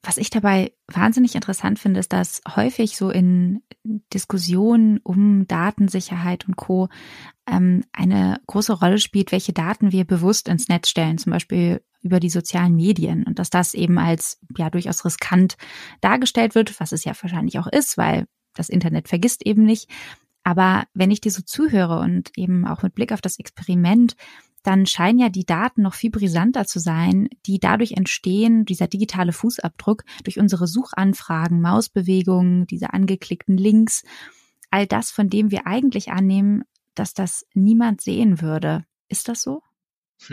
Was 0.02 0.16
ich 0.16 0.30
dabei 0.30 0.72
wahnsinnig 0.86 1.34
interessant 1.34 1.78
finde, 1.78 2.00
ist, 2.00 2.12
dass 2.12 2.40
häufig 2.56 2.96
so 2.96 3.10
in 3.10 3.62
Diskussionen 3.84 4.98
um 4.98 5.46
Datensicherheit 5.46 6.48
und 6.48 6.56
Co. 6.56 6.88
Ähm, 7.46 7.84
eine 7.92 8.40
große 8.46 8.72
Rolle 8.72 8.98
spielt, 8.98 9.30
welche 9.30 9.52
Daten 9.52 9.92
wir 9.92 10.04
bewusst 10.04 10.48
ins 10.48 10.68
Netz 10.68 10.88
stellen, 10.88 11.18
zum 11.18 11.32
Beispiel 11.32 11.82
über 12.02 12.18
die 12.18 12.30
sozialen 12.30 12.76
Medien 12.76 13.24
und 13.24 13.38
dass 13.38 13.50
das 13.50 13.74
eben 13.74 13.98
als 13.98 14.38
ja 14.56 14.70
durchaus 14.70 15.04
riskant 15.04 15.56
dargestellt 16.00 16.54
wird, 16.54 16.80
was 16.80 16.92
es 16.92 17.04
ja 17.04 17.12
wahrscheinlich 17.20 17.58
auch 17.58 17.66
ist, 17.66 17.98
weil 17.98 18.26
das 18.54 18.70
Internet 18.70 19.08
vergisst 19.08 19.44
eben 19.44 19.64
nicht. 19.64 19.90
Aber 20.42 20.84
wenn 20.94 21.10
ich 21.10 21.20
dir 21.20 21.30
so 21.30 21.42
zuhöre 21.42 21.98
und 21.98 22.30
eben 22.36 22.66
auch 22.66 22.82
mit 22.82 22.94
Blick 22.94 23.12
auf 23.12 23.20
das 23.20 23.38
Experiment, 23.38 24.16
dann 24.62 24.86
scheinen 24.86 25.18
ja 25.18 25.28
die 25.28 25.46
Daten 25.46 25.82
noch 25.82 25.94
viel 25.94 26.10
brisanter 26.10 26.66
zu 26.66 26.78
sein, 26.80 27.28
die 27.46 27.58
dadurch 27.58 27.92
entstehen, 27.92 28.64
dieser 28.64 28.88
digitale 28.88 29.32
Fußabdruck 29.32 30.04
durch 30.24 30.38
unsere 30.38 30.66
Suchanfragen, 30.66 31.60
Mausbewegungen, 31.60 32.66
diese 32.66 32.92
angeklickten 32.92 33.56
Links, 33.56 34.02
all 34.70 34.86
das, 34.86 35.10
von 35.10 35.30
dem 35.30 35.50
wir 35.50 35.66
eigentlich 35.66 36.10
annehmen, 36.12 36.64
dass 36.94 37.14
das 37.14 37.46
niemand 37.54 38.00
sehen 38.00 38.40
würde. 38.40 38.84
Ist 39.08 39.28
das 39.28 39.42
so? 39.42 39.62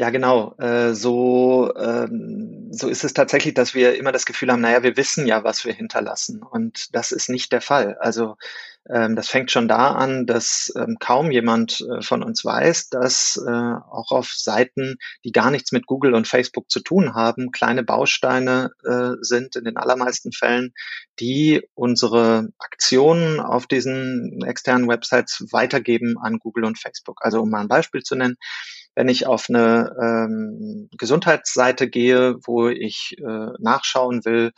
Ja, 0.00 0.10
genau. 0.10 0.54
Äh, 0.58 0.94
so, 0.94 1.74
ähm, 1.74 2.68
so 2.70 2.86
ist 2.88 3.02
es 3.02 3.14
tatsächlich, 3.14 3.54
dass 3.54 3.74
wir 3.74 3.96
immer 3.96 4.12
das 4.12 4.26
Gefühl 4.26 4.52
haben, 4.52 4.60
naja, 4.60 4.84
wir 4.84 4.96
wissen 4.96 5.26
ja, 5.26 5.42
was 5.42 5.64
wir 5.64 5.72
hinterlassen. 5.72 6.40
Und 6.40 6.94
das 6.94 7.10
ist 7.10 7.28
nicht 7.28 7.50
der 7.50 7.60
Fall. 7.60 7.96
Also 7.98 8.36
ähm, 8.88 9.16
das 9.16 9.28
fängt 9.28 9.50
schon 9.50 9.66
da 9.66 9.90
an, 9.94 10.24
dass 10.24 10.72
ähm, 10.76 10.98
kaum 11.00 11.32
jemand 11.32 11.80
äh, 11.80 12.00
von 12.00 12.22
uns 12.22 12.44
weiß, 12.44 12.90
dass 12.90 13.42
äh, 13.44 13.50
auch 13.50 14.12
auf 14.12 14.30
Seiten, 14.36 14.98
die 15.24 15.32
gar 15.32 15.50
nichts 15.50 15.72
mit 15.72 15.86
Google 15.86 16.14
und 16.14 16.28
Facebook 16.28 16.70
zu 16.70 16.78
tun 16.78 17.14
haben, 17.14 17.50
kleine 17.50 17.82
Bausteine 17.82 18.70
äh, 18.84 19.14
sind 19.20 19.56
in 19.56 19.64
den 19.64 19.76
allermeisten 19.78 20.30
Fällen, 20.30 20.74
die 21.18 21.60
unsere 21.74 22.50
Aktionen 22.58 23.40
auf 23.40 23.66
diesen 23.66 24.44
externen 24.44 24.86
Websites 24.88 25.44
weitergeben 25.50 26.18
an 26.22 26.38
Google 26.38 26.66
und 26.66 26.78
Facebook. 26.78 27.18
Also 27.22 27.40
um 27.42 27.50
mal 27.50 27.62
ein 27.62 27.68
Beispiel 27.68 28.02
zu 28.04 28.14
nennen, 28.14 28.36
wenn 28.98 29.08
ich 29.08 29.28
auf 29.28 29.46
eine 29.48 29.94
ähm, 30.02 30.88
Gesundheitsseite 30.98 31.88
gehe, 31.88 32.34
wo 32.44 32.66
ich 32.66 33.14
äh, 33.18 33.52
nachschauen 33.60 34.24
will, 34.24 34.50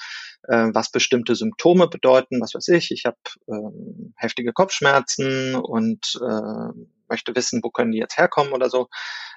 äh, 0.49 0.69
was 0.73 0.91
bestimmte 0.91 1.35
Symptome 1.37 1.89
bedeuten, 1.89 2.41
was 2.41 2.55
weiß 2.55 2.69
ich, 2.69 2.91
ich 2.91 3.05
habe 3.05 3.19
äh, 3.49 4.13
heftige 4.17 4.55
Kopfschmerzen 4.55 5.57
und 5.57 6.19
äh, 6.27 6.73
möchte 7.07 7.37
wissen, 7.37 7.61
wo 7.63 7.69
können 7.69 7.93
die 7.93 7.99
jetzt 7.99 8.17
herkommen 8.17 8.55
oder 8.55 8.71
so, 8.71 8.89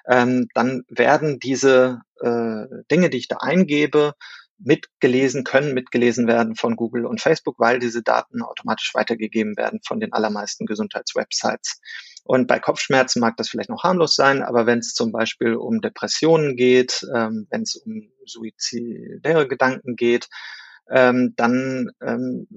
ähm, 0.07 0.47
dann 0.53 0.85
werden 0.87 1.37
diese 1.37 1.99
äh, 2.21 2.63
Dinge, 2.89 3.09
die 3.09 3.17
ich 3.17 3.27
da 3.27 3.35
eingebe, 3.41 4.13
mitgelesen 4.57 5.43
können, 5.43 5.73
mitgelesen 5.73 6.27
werden 6.27 6.55
von 6.55 6.77
Google 6.77 7.05
und 7.05 7.19
Facebook, 7.19 7.59
weil 7.59 7.79
diese 7.79 8.03
Daten 8.03 8.41
automatisch 8.41 8.95
weitergegeben 8.95 9.57
werden 9.57 9.81
von 9.85 9.99
den 9.99 10.13
allermeisten 10.13 10.65
Gesundheitswebsites. 10.65 11.81
Und 12.23 12.47
bei 12.47 12.59
Kopfschmerzen 12.59 13.19
mag 13.19 13.35
das 13.37 13.49
vielleicht 13.49 13.69
noch 13.69 13.83
harmlos 13.83 14.15
sein, 14.15 14.43
aber 14.43 14.65
wenn 14.65 14.79
es 14.79 14.93
zum 14.93 15.11
Beispiel 15.11 15.55
um 15.55 15.81
Depressionen 15.81 16.55
geht, 16.55 17.05
ähm, 17.13 17.47
wenn 17.49 17.63
es 17.63 17.75
um 17.75 18.09
suizidäre 18.25 19.47
Gedanken 19.47 19.95
geht, 19.95 20.29
ähm, 20.89 21.33
dann 21.35 21.91
ähm, 22.01 22.47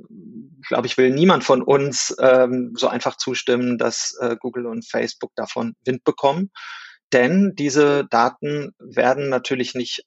glaube 0.66 0.86
ich, 0.86 0.96
will 0.96 1.10
niemand 1.10 1.44
von 1.44 1.62
uns 1.62 2.14
ähm, 2.20 2.72
so 2.76 2.88
einfach 2.88 3.16
zustimmen, 3.16 3.78
dass 3.78 4.16
äh, 4.20 4.36
Google 4.38 4.66
und 4.66 4.88
Facebook 4.88 5.32
davon 5.34 5.74
Wind 5.84 6.04
bekommen. 6.04 6.50
Denn 7.12 7.54
diese 7.56 8.04
Daten 8.10 8.72
werden 8.78 9.28
natürlich 9.28 9.74
nicht 9.74 10.04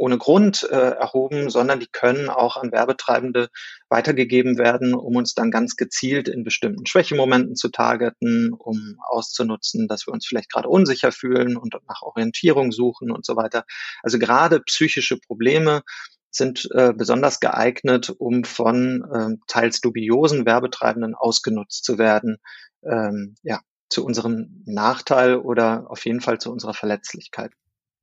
ohne 0.00 0.16
Grund 0.16 0.66
äh, 0.70 0.74
erhoben, 0.74 1.50
sondern 1.50 1.78
die 1.78 1.86
können 1.86 2.30
auch 2.30 2.56
an 2.56 2.72
Werbetreibende 2.72 3.50
weitergegeben 3.90 4.56
werden, 4.56 4.94
um 4.94 5.16
uns 5.16 5.34
dann 5.34 5.50
ganz 5.50 5.76
gezielt 5.76 6.26
in 6.26 6.42
bestimmten 6.42 6.86
Schwächemomenten 6.86 7.54
zu 7.54 7.68
targeten, 7.68 8.54
um 8.54 8.96
auszunutzen, 9.06 9.88
dass 9.88 10.06
wir 10.06 10.14
uns 10.14 10.26
vielleicht 10.26 10.50
gerade 10.50 10.70
unsicher 10.70 11.12
fühlen 11.12 11.58
und 11.58 11.74
nach 11.86 12.00
Orientierung 12.00 12.72
suchen 12.72 13.10
und 13.10 13.26
so 13.26 13.36
weiter. 13.36 13.64
Also 14.02 14.18
gerade 14.18 14.60
psychische 14.60 15.18
Probleme 15.18 15.82
sind 16.30 16.66
äh, 16.72 16.94
besonders 16.96 17.38
geeignet, 17.38 18.08
um 18.08 18.44
von 18.44 19.04
äh, 19.12 19.36
teils 19.48 19.82
dubiosen 19.82 20.46
Werbetreibenden 20.46 21.14
ausgenutzt 21.14 21.84
zu 21.84 21.98
werden. 21.98 22.38
Ähm, 22.82 23.34
ja, 23.42 23.60
zu 23.90 24.06
unserem 24.06 24.62
Nachteil 24.64 25.36
oder 25.36 25.90
auf 25.90 26.06
jeden 26.06 26.22
Fall 26.22 26.38
zu 26.38 26.50
unserer 26.50 26.72
Verletzlichkeit. 26.72 27.52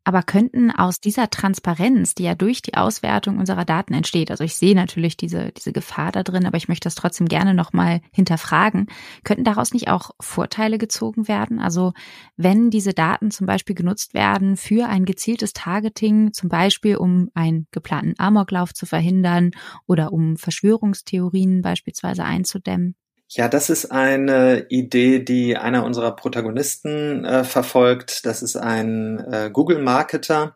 Aber 0.07 0.23
könnten 0.23 0.71
aus 0.71 1.01
dieser 1.01 1.29
Transparenz, 1.29 2.15
die 2.15 2.23
ja 2.23 2.33
durch 2.33 2.61
die 2.61 2.75
Auswertung 2.75 3.39
unserer 3.39 3.65
Daten 3.65 3.93
entsteht, 3.93 4.31
also 4.31 4.45
ich 4.45 4.55
sehe 4.55 4.73
natürlich 4.73 5.17
diese, 5.17 5.51
diese 5.51 5.73
Gefahr 5.73 6.13
da 6.13 6.23
drin, 6.23 6.45
aber 6.45 6.55
ich 6.55 6.69
möchte 6.69 6.85
das 6.85 6.95
trotzdem 6.95 7.27
gerne 7.27 7.53
nochmal 7.53 7.99
hinterfragen, 8.13 8.87
könnten 9.25 9.43
daraus 9.43 9.73
nicht 9.73 9.89
auch 9.89 10.11
Vorteile 10.21 10.77
gezogen 10.77 11.27
werden? 11.27 11.59
Also 11.59 11.91
wenn 12.37 12.69
diese 12.69 12.93
Daten 12.93 13.31
zum 13.31 13.47
Beispiel 13.47 13.75
genutzt 13.75 14.13
werden 14.13 14.55
für 14.55 14.87
ein 14.87 15.03
gezieltes 15.03 15.51
Targeting, 15.51 16.31
zum 16.31 16.47
Beispiel 16.47 16.95
um 16.95 17.29
einen 17.33 17.67
geplanten 17.71 18.13
Amoklauf 18.17 18.73
zu 18.73 18.85
verhindern 18.85 19.51
oder 19.87 20.13
um 20.13 20.37
Verschwörungstheorien 20.37 21.61
beispielsweise 21.61 22.23
einzudämmen? 22.23 22.95
Ja, 23.29 23.49
das 23.49 23.69
ist 23.69 23.91
eine 23.91 24.67
Idee, 24.69 25.19
die 25.19 25.57
einer 25.57 25.83
unserer 25.83 26.15
Protagonisten 26.15 27.25
äh, 27.25 27.43
verfolgt. 27.43 28.25
Das 28.25 28.41
ist 28.41 28.55
ein 28.55 29.19
äh, 29.19 29.49
Google-Marketer, 29.51 30.55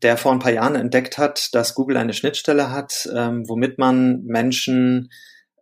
der 0.00 0.16
vor 0.16 0.32
ein 0.32 0.38
paar 0.38 0.52
Jahren 0.52 0.76
entdeckt 0.76 1.18
hat, 1.18 1.54
dass 1.54 1.74
Google 1.74 1.98
eine 1.98 2.14
Schnittstelle 2.14 2.70
hat, 2.70 3.06
ähm, 3.14 3.46
womit 3.48 3.76
man 3.76 4.22
Menschen 4.24 5.10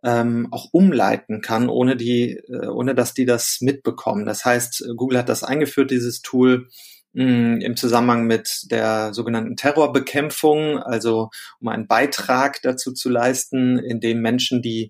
ähm, 0.01 0.47
auch 0.51 0.69
umleiten 0.71 1.41
kann, 1.41 1.67
ohne 1.67 1.97
die, 1.97 2.37
äh, 2.47 2.67
ohne 2.67 2.95
dass 2.95 3.13
die 3.13 3.25
das 3.25 3.57
mitbekommen. 3.59 4.25
Das 4.25 4.45
heißt, 4.45 4.91
Google 4.95 5.17
hat 5.17 5.27
das 5.27 5.43
eingeführt, 5.43 5.91
dieses 5.91 6.21
Tool 6.21 6.69
mm, 7.11 7.57
im 7.59 7.75
Zusammenhang 7.75 8.27
mit 8.27 8.71
der 8.71 9.13
sogenannten 9.13 9.57
Terrorbekämpfung, 9.57 10.77
also 10.77 11.31
um 11.59 11.67
einen 11.67 11.87
Beitrag 11.87 12.61
dazu 12.61 12.93
zu 12.93 13.09
leisten, 13.09 13.77
indem 13.77 14.21
Menschen, 14.21 14.61
die 14.61 14.89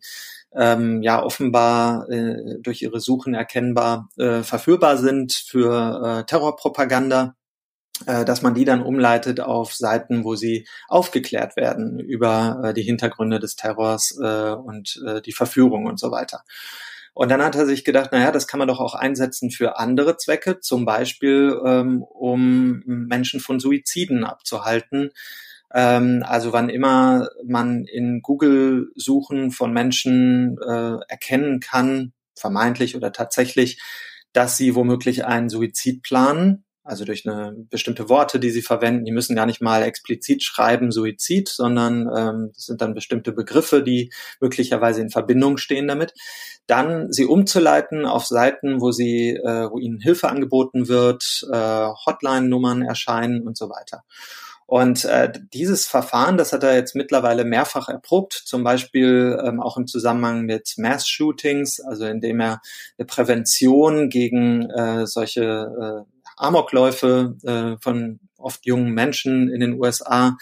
ähm, 0.55 1.01
ja 1.01 1.23
offenbar 1.23 2.09
äh, 2.09 2.59
durch 2.61 2.81
ihre 2.81 2.99
Suchen 2.99 3.33
erkennbar 3.33 4.09
äh, 4.17 4.41
verführbar 4.41 4.97
sind 4.97 5.33
für 5.33 6.21
äh, 6.21 6.25
Terrorpropaganda, 6.25 7.35
äh, 8.05 8.25
dass 8.25 8.41
man 8.41 8.53
die 8.53 8.65
dann 8.65 8.81
umleitet 8.81 9.39
auf 9.39 9.73
Seiten, 9.73 10.23
wo 10.23 10.35
sie 10.35 10.67
aufgeklärt 10.87 11.55
werden 11.55 11.99
über 11.99 12.61
äh, 12.63 12.73
die 12.73 12.83
Hintergründe 12.83 13.39
des 13.39 13.55
Terrors 13.55 14.17
äh, 14.21 14.51
und 14.51 15.01
die 15.25 15.31
Verführung 15.31 15.85
und 15.85 15.99
so 15.99 16.11
weiter. 16.11 16.43
Und 17.13 17.31
dann 17.31 17.41
hat 17.41 17.55
er 17.55 17.65
sich 17.65 17.85
gedacht, 17.85 18.11
naja, 18.11 18.31
das 18.31 18.45
kann 18.45 18.57
man 18.57 18.67
doch 18.67 18.81
auch 18.81 18.93
einsetzen 18.93 19.49
für 19.49 19.79
andere 19.79 20.17
Zwecke, 20.17 20.59
zum 20.59 20.83
Beispiel 20.83 21.57
ähm, 21.65 22.03
um 22.03 22.83
Menschen 22.85 23.39
von 23.39 23.61
Suiziden 23.61 24.25
abzuhalten, 24.25 25.11
ähm, 25.73 26.23
also 26.25 26.53
wann 26.53 26.69
immer 26.69 27.29
man 27.45 27.85
in 27.85 28.21
Google-Suchen 28.21 29.51
von 29.51 29.73
Menschen 29.73 30.57
äh, 30.65 30.97
erkennen 31.07 31.59
kann, 31.59 32.13
vermeintlich 32.35 32.95
oder 32.95 33.11
tatsächlich, 33.11 33.81
dass 34.33 34.57
sie 34.57 34.75
womöglich 34.75 35.25
einen 35.25 35.49
Suizid 35.49 36.03
planen, 36.03 36.65
also 36.85 37.03
durch 37.03 37.27
eine 37.27 37.55
bestimmte 37.71 38.09
Worte, 38.09 38.39
die 38.39 38.51
sie 38.51 38.61
verwenden, 38.61 39.05
die 39.05 39.11
müssen 39.11 39.35
gar 39.35 39.47
nicht 39.47 39.59
mal 39.59 39.81
explizit 39.81 40.43
schreiben 40.43 40.91
Suizid, 40.91 41.49
sondern 41.49 42.07
ähm, 42.15 42.51
das 42.53 42.65
sind 42.65 42.79
dann 42.79 42.93
bestimmte 42.93 43.31
Begriffe, 43.31 43.81
die 43.81 44.11
möglicherweise 44.39 45.01
in 45.01 45.09
Verbindung 45.09 45.57
stehen 45.57 45.87
damit. 45.87 46.13
Dann 46.67 47.11
sie 47.11 47.25
umzuleiten 47.25 48.05
auf 48.05 48.27
Seiten, 48.27 48.81
wo 48.81 48.91
sie, 48.91 49.31
äh, 49.31 49.69
wo 49.71 49.79
ihnen 49.79 49.99
Hilfe 49.99 50.29
angeboten 50.29 50.87
wird, 50.87 51.47
äh, 51.51 51.87
Hotline-Nummern 52.05 52.83
erscheinen 52.83 53.47
und 53.47 53.57
so 53.57 53.69
weiter. 53.69 54.03
Und 54.67 55.05
äh, 55.05 55.31
dieses 55.53 55.85
Verfahren, 55.85 56.37
das 56.37 56.51
hat 56.51 56.63
er 56.63 56.75
jetzt 56.75 56.95
mittlerweile 56.95 57.45
mehrfach 57.45 57.87
erprobt, 57.87 58.33
zum 58.33 58.63
Beispiel 58.63 59.39
ähm, 59.45 59.61
auch 59.61 59.77
im 59.77 59.85
Zusammenhang 59.85 60.41
mit 60.45 60.73
Mass-Shootings, 60.77 61.81
also 61.81 62.05
indem 62.05 62.39
er 62.39 62.61
eine 62.97 63.05
Prävention 63.05 64.09
gegen 64.09 64.69
äh, 64.71 65.05
solche 65.05 66.05
äh, 66.07 66.14
Amokläufe 66.37 67.35
äh, 67.43 67.81
von 67.81 68.19
oft 68.37 68.65
jungen 68.65 68.91
Menschen 68.91 69.49
in 69.49 69.59
den 69.59 69.79
USA 69.79 70.37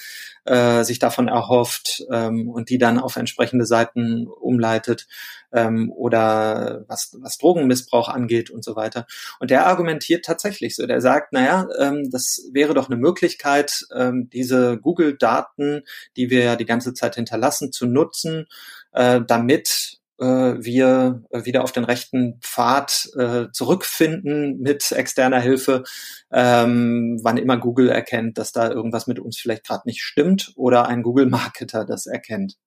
äh, 0.46 0.84
sich 0.84 1.00
davon 1.00 1.30
erhofft 1.30 2.04
ähm, 2.12 2.50
und 2.50 2.70
die 2.70 2.78
dann 2.78 3.00
auf 3.00 3.16
entsprechende 3.16 3.66
Seiten 3.66 4.28
umleitet 4.28 5.08
ähm, 5.54 5.92
oder 5.92 6.84
was, 6.88 7.16
was 7.22 7.38
Drogenmissbrauch 7.38 8.10
angeht 8.10 8.50
und 8.50 8.64
so 8.64 8.76
weiter. 8.76 9.06
Und 9.40 9.52
der 9.52 9.68
argumentiert 9.68 10.26
tatsächlich 10.26 10.76
so. 10.76 10.86
Der 10.86 11.00
sagt, 11.00 11.32
naja, 11.32 11.68
ähm, 11.80 12.10
das 12.12 12.50
wäre 12.52 12.74
doch 12.74 12.90
eine 12.90 12.98
Möglichkeit, 12.98 13.86
ähm, 13.96 14.30
diese 14.32 14.78
Google-Daten, 14.78 15.84
die 16.18 16.30
wir 16.30 16.44
ja 16.44 16.56
die 16.58 16.66
ganze 16.66 16.94
Zeit 16.94 17.16
hinterlassen, 17.16 17.72
zu 17.72 17.86
nutzen, 17.86 18.48
äh, 18.92 19.22
damit 19.26 20.03
wir 20.20 21.24
wieder 21.32 21.64
auf 21.64 21.72
den 21.72 21.84
rechten 21.84 22.40
Pfad 22.40 23.10
äh, 23.18 23.46
zurückfinden 23.52 24.60
mit 24.60 24.92
externer 24.92 25.40
Hilfe, 25.40 25.84
ähm, 26.32 27.20
wann 27.24 27.38
immer 27.38 27.58
Google 27.58 27.90
erkennt, 27.90 28.38
dass 28.38 28.52
da 28.52 28.70
irgendwas 28.70 29.08
mit 29.08 29.20
uns 29.20 29.38
vielleicht 29.38 29.66
gerade 29.66 29.84
nicht 29.86 30.02
stimmt 30.02 30.54
oder 30.56 30.88
ein 30.88 31.04
Google-Marketer 31.04 31.86
das 31.86 32.06
erkennt. 32.06 32.58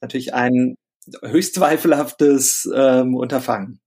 Natürlich 0.00 0.34
ein 0.34 0.76
höchst 1.22 1.54
zweifelhaftes 1.54 2.68
ähm, 2.74 3.14
Unterfangen. 3.14 3.80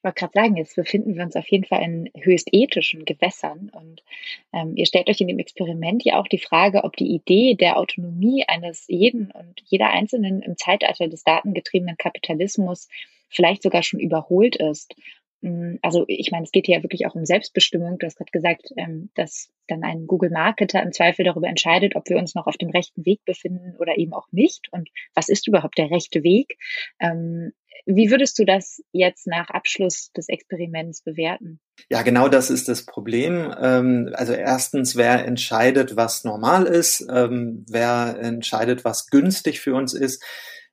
Ich 0.00 0.04
wollte 0.04 0.20
gerade 0.20 0.32
sagen, 0.32 0.56
jetzt 0.56 0.76
befinden 0.76 1.14
wir 1.14 1.22
uns 1.22 1.36
auf 1.36 1.46
jeden 1.48 1.66
Fall 1.66 1.82
in 1.82 2.10
höchst 2.18 2.48
ethischen 2.52 3.04
Gewässern. 3.04 3.70
Und 3.70 4.02
ähm, 4.50 4.74
ihr 4.74 4.86
stellt 4.86 5.10
euch 5.10 5.20
in 5.20 5.28
dem 5.28 5.38
Experiment 5.38 6.02
ja 6.04 6.18
auch 6.18 6.26
die 6.26 6.38
Frage, 6.38 6.84
ob 6.84 6.96
die 6.96 7.14
Idee 7.14 7.54
der 7.54 7.76
Autonomie 7.76 8.44
eines 8.48 8.86
jeden 8.88 9.30
und 9.30 9.60
jeder 9.66 9.90
Einzelnen 9.90 10.40
im 10.40 10.56
Zeitalter 10.56 11.06
des 11.06 11.22
datengetriebenen 11.22 11.98
Kapitalismus 11.98 12.88
vielleicht 13.28 13.62
sogar 13.62 13.82
schon 13.82 14.00
überholt 14.00 14.56
ist. 14.56 14.94
Mm, 15.42 15.76
also 15.82 16.06
ich 16.08 16.30
meine, 16.30 16.44
es 16.44 16.52
geht 16.52 16.64
hier 16.64 16.78
ja 16.78 16.82
wirklich 16.82 17.06
auch 17.06 17.14
um 17.14 17.26
Selbstbestimmung. 17.26 17.98
Du 17.98 18.06
hast 18.06 18.16
gerade 18.16 18.30
gesagt, 18.30 18.70
ähm, 18.78 19.10
dass 19.14 19.52
dann 19.68 19.84
ein 19.84 20.06
Google-Marketer 20.06 20.82
im 20.82 20.92
Zweifel 20.92 21.26
darüber 21.26 21.48
entscheidet, 21.48 21.94
ob 21.94 22.08
wir 22.08 22.16
uns 22.16 22.34
noch 22.34 22.46
auf 22.46 22.56
dem 22.56 22.70
rechten 22.70 23.04
Weg 23.04 23.22
befinden 23.26 23.76
oder 23.78 23.98
eben 23.98 24.14
auch 24.14 24.28
nicht. 24.32 24.72
Und 24.72 24.88
was 25.14 25.28
ist 25.28 25.46
überhaupt 25.46 25.76
der 25.76 25.90
rechte 25.90 26.22
Weg? 26.22 26.56
Ähm, 27.00 27.52
wie 27.86 28.10
würdest 28.10 28.38
du 28.38 28.44
das 28.44 28.82
jetzt 28.92 29.26
nach 29.26 29.50
Abschluss 29.50 30.10
des 30.12 30.28
Experiments 30.28 31.02
bewerten? 31.02 31.60
Ja, 31.88 32.02
genau 32.02 32.28
das 32.28 32.50
ist 32.50 32.68
das 32.68 32.84
Problem. 32.84 33.54
Ähm, 33.60 34.10
also 34.14 34.32
erstens, 34.32 34.96
wer 34.96 35.24
entscheidet, 35.24 35.96
was 35.96 36.24
normal 36.24 36.66
ist, 36.66 37.06
ähm, 37.10 37.64
wer 37.68 38.18
entscheidet, 38.20 38.84
was 38.84 39.08
günstig 39.08 39.60
für 39.60 39.74
uns 39.74 39.94
ist. 39.94 40.22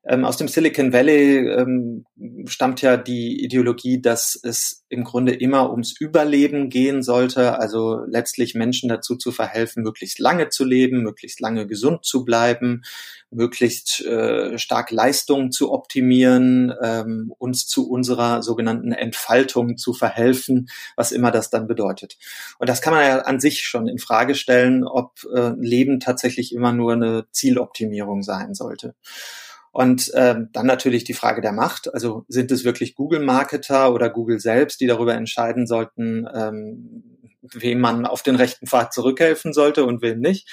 Ähm, 0.10 0.24
aus 0.24 0.38
dem 0.38 0.48
Silicon 0.48 0.94
Valley 0.94 1.50
ähm, 1.50 2.06
stammt 2.46 2.82
ja 2.82 2.96
die 2.96 3.44
Ideologie, 3.44 4.02
dass 4.02 4.40
es 4.42 4.86
im 4.88 5.04
Grunde 5.04 5.34
immer 5.34 5.70
ums 5.70 6.00
Überleben 6.00 6.70
gehen 6.70 7.04
sollte, 7.04 7.60
also 7.60 8.00
letztlich 8.08 8.56
Menschen 8.56 8.88
dazu 8.88 9.18
zu 9.18 9.34
verhelfen, 9.34 9.84
möglichst 9.84 10.20
lange 10.20 10.48
zu 10.48 10.64
leben, 10.64 11.04
möglichst 11.04 11.42
lange 11.42 11.68
gesund 11.68 12.06
zu 12.06 12.24
bleiben, 12.24 12.84
möglichst 13.32 14.06
äh, 14.06 14.58
stark 14.58 14.92
Leistungen 14.92 15.52
zu 15.52 15.74
optimieren, 15.74 16.74
ähm, 16.82 17.34
uns 17.38 17.68
zu 17.68 17.90
unserer 17.90 18.42
sogenannten 18.44 18.94
Entfaltung 18.94 19.76
zu 19.76 19.94
verhelfen, 19.94 20.70
was 20.96 21.12
immer 21.12 21.32
das 21.32 21.50
dann 21.50 21.68
bedeutet. 21.68 22.18
Und 22.60 22.70
das 22.70 22.82
kann 22.82 22.94
man 22.94 23.04
ja 23.04 23.20
an 23.20 23.42
sich 23.42 23.64
schon 23.64 23.90
in 23.90 24.00
Frage 24.00 24.36
stellen, 24.36 24.86
ob 24.86 25.20
äh, 25.36 25.52
Leben 25.60 26.00
tatsächlich 26.00 26.54
immer 26.54 26.72
nur 26.72 26.94
eine 26.94 27.26
Zieloptimierung 27.32 28.24
sein 28.24 28.54
sollte. 28.54 28.96
Und 29.72 30.12
ähm, 30.16 30.50
dann 30.54 30.66
natürlich 30.66 31.04
die 31.04 31.14
Frage 31.14 31.42
der 31.42 31.52
Macht. 31.52 31.94
Also 31.94 32.26
sind 32.28 32.52
es 32.52 32.64
wirklich 32.64 32.96
Google-Marketer 32.96 33.94
oder 33.94 34.10
Google 34.10 34.40
selbst, 34.40 34.80
die 34.82 34.88
darüber 34.88 35.14
entscheiden 35.14 35.68
sollten, 35.68 36.28
ähm, 36.34 37.04
wem 37.42 37.80
man 37.80 38.06
auf 38.06 38.24
den 38.24 38.36
rechten 38.36 38.68
Pfad 38.68 38.94
zurückhelfen 38.94 39.54
sollte 39.54 39.86
und 39.86 40.02
wem 40.02 40.20
nicht? 40.20 40.50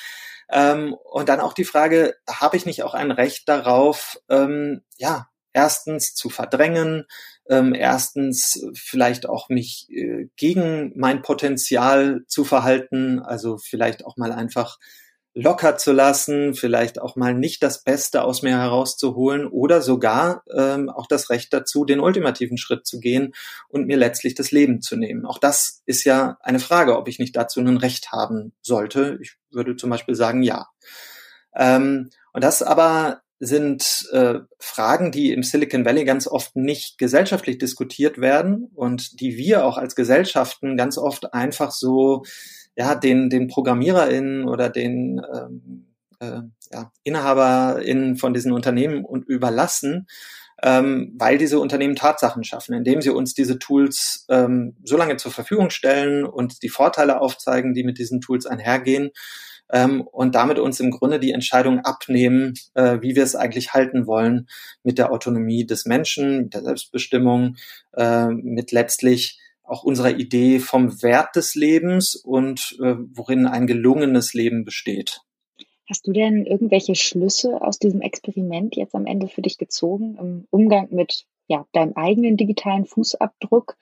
Ähm, 0.50 0.94
und 0.94 1.28
dann 1.28 1.40
auch 1.40 1.54
die 1.54 1.64
Frage, 1.64 2.14
habe 2.28 2.56
ich 2.56 2.66
nicht 2.66 2.82
auch 2.82 2.94
ein 2.94 3.10
Recht 3.10 3.48
darauf, 3.48 4.20
ähm, 4.28 4.82
ja, 4.98 5.28
erstens 5.52 6.14
zu 6.14 6.28
verdrängen, 6.28 7.06
ähm, 7.48 7.74
erstens 7.74 8.66
vielleicht 8.74 9.26
auch 9.26 9.48
mich 9.48 9.86
äh, 9.90 10.28
gegen 10.36 10.92
mein 10.96 11.22
Potenzial 11.22 12.24
zu 12.26 12.44
verhalten, 12.44 13.20
also 13.20 13.56
vielleicht 13.58 14.04
auch 14.04 14.16
mal 14.16 14.32
einfach 14.32 14.78
locker 15.34 15.76
zu 15.76 15.92
lassen, 15.92 16.54
vielleicht 16.54 17.00
auch 17.00 17.16
mal 17.16 17.34
nicht 17.34 17.62
das 17.62 17.82
Beste 17.82 18.22
aus 18.22 18.42
mir 18.42 18.56
herauszuholen 18.56 19.46
oder 19.46 19.82
sogar 19.82 20.44
ähm, 20.56 20.88
auch 20.88 21.06
das 21.08 21.28
Recht 21.28 21.52
dazu, 21.52 21.84
den 21.84 22.00
ultimativen 22.00 22.56
Schritt 22.56 22.86
zu 22.86 23.00
gehen 23.00 23.34
und 23.68 23.86
mir 23.86 23.96
letztlich 23.96 24.34
das 24.34 24.52
Leben 24.52 24.80
zu 24.80 24.96
nehmen. 24.96 25.26
Auch 25.26 25.38
das 25.38 25.82
ist 25.86 26.04
ja 26.04 26.38
eine 26.40 26.60
Frage, 26.60 26.96
ob 26.96 27.08
ich 27.08 27.18
nicht 27.18 27.34
dazu 27.34 27.60
ein 27.60 27.76
Recht 27.76 28.12
haben 28.12 28.52
sollte. 28.62 29.18
Ich 29.20 29.36
würde 29.50 29.76
zum 29.76 29.90
Beispiel 29.90 30.14
sagen, 30.14 30.42
ja. 30.42 30.68
Ähm, 31.56 32.10
und 32.32 32.44
das 32.44 32.62
aber 32.62 33.22
sind 33.40 34.08
äh, 34.12 34.40
Fragen, 34.58 35.10
die 35.10 35.32
im 35.32 35.42
Silicon 35.42 35.84
Valley 35.84 36.04
ganz 36.04 36.28
oft 36.28 36.54
nicht 36.54 36.98
gesellschaftlich 36.98 37.58
diskutiert 37.58 38.20
werden 38.20 38.70
und 38.74 39.20
die 39.20 39.36
wir 39.36 39.64
auch 39.64 39.76
als 39.76 39.96
Gesellschaften 39.96 40.76
ganz 40.76 40.96
oft 40.96 41.34
einfach 41.34 41.72
so 41.72 42.22
ja, 42.76 42.94
den, 42.94 43.30
den 43.30 43.48
ProgrammiererInnen 43.48 44.48
oder 44.48 44.68
den 44.68 45.20
ähm, 45.32 45.86
äh, 46.20 46.40
ja, 46.72 46.92
InhaberInnen 47.02 48.16
von 48.16 48.34
diesen 48.34 48.52
Unternehmen 48.52 49.04
und 49.04 49.28
überlassen, 49.28 50.06
ähm, 50.62 51.14
weil 51.18 51.38
diese 51.38 51.58
Unternehmen 51.60 51.96
Tatsachen 51.96 52.44
schaffen, 52.44 52.74
indem 52.74 53.02
sie 53.02 53.10
uns 53.10 53.34
diese 53.34 53.58
Tools 53.58 54.24
ähm, 54.28 54.76
so 54.84 54.96
lange 54.96 55.16
zur 55.16 55.32
Verfügung 55.32 55.70
stellen 55.70 56.24
und 56.24 56.62
die 56.62 56.68
Vorteile 56.68 57.20
aufzeigen, 57.20 57.74
die 57.74 57.84
mit 57.84 57.98
diesen 57.98 58.20
Tools 58.20 58.46
einhergehen 58.46 59.10
ähm, 59.72 60.02
und 60.02 60.34
damit 60.34 60.58
uns 60.58 60.80
im 60.80 60.90
Grunde 60.90 61.18
die 61.18 61.32
Entscheidung 61.32 61.80
abnehmen, 61.80 62.54
äh, 62.74 62.98
wie 63.00 63.16
wir 63.16 63.22
es 63.22 63.36
eigentlich 63.36 63.72
halten 63.72 64.06
wollen 64.06 64.48
mit 64.82 64.98
der 64.98 65.10
Autonomie 65.12 65.66
des 65.66 65.86
Menschen, 65.86 66.44
mit 66.44 66.54
der 66.54 66.62
Selbstbestimmung, 66.62 67.56
äh, 67.96 68.28
mit 68.28 68.72
letztlich 68.72 69.40
auch 69.64 69.82
unserer 69.82 70.10
Idee 70.10 70.58
vom 70.60 71.02
Wert 71.02 71.36
des 71.36 71.54
Lebens 71.54 72.14
und 72.14 72.76
äh, 72.80 72.94
worin 73.14 73.46
ein 73.46 73.66
gelungenes 73.66 74.34
Leben 74.34 74.64
besteht. 74.64 75.22
Hast 75.88 76.06
du 76.06 76.12
denn 76.12 76.46
irgendwelche 76.46 76.94
Schlüsse 76.94 77.60
aus 77.60 77.78
diesem 77.78 78.00
Experiment 78.00 78.76
jetzt 78.76 78.94
am 78.94 79.06
Ende 79.06 79.28
für 79.28 79.42
dich 79.42 79.58
gezogen 79.58 80.16
im 80.18 80.46
Umgang 80.50 80.88
mit 80.90 81.26
ja, 81.46 81.66
deinem 81.72 81.92
eigenen 81.94 82.36
digitalen 82.36 82.86
Fußabdruck, 82.86 83.76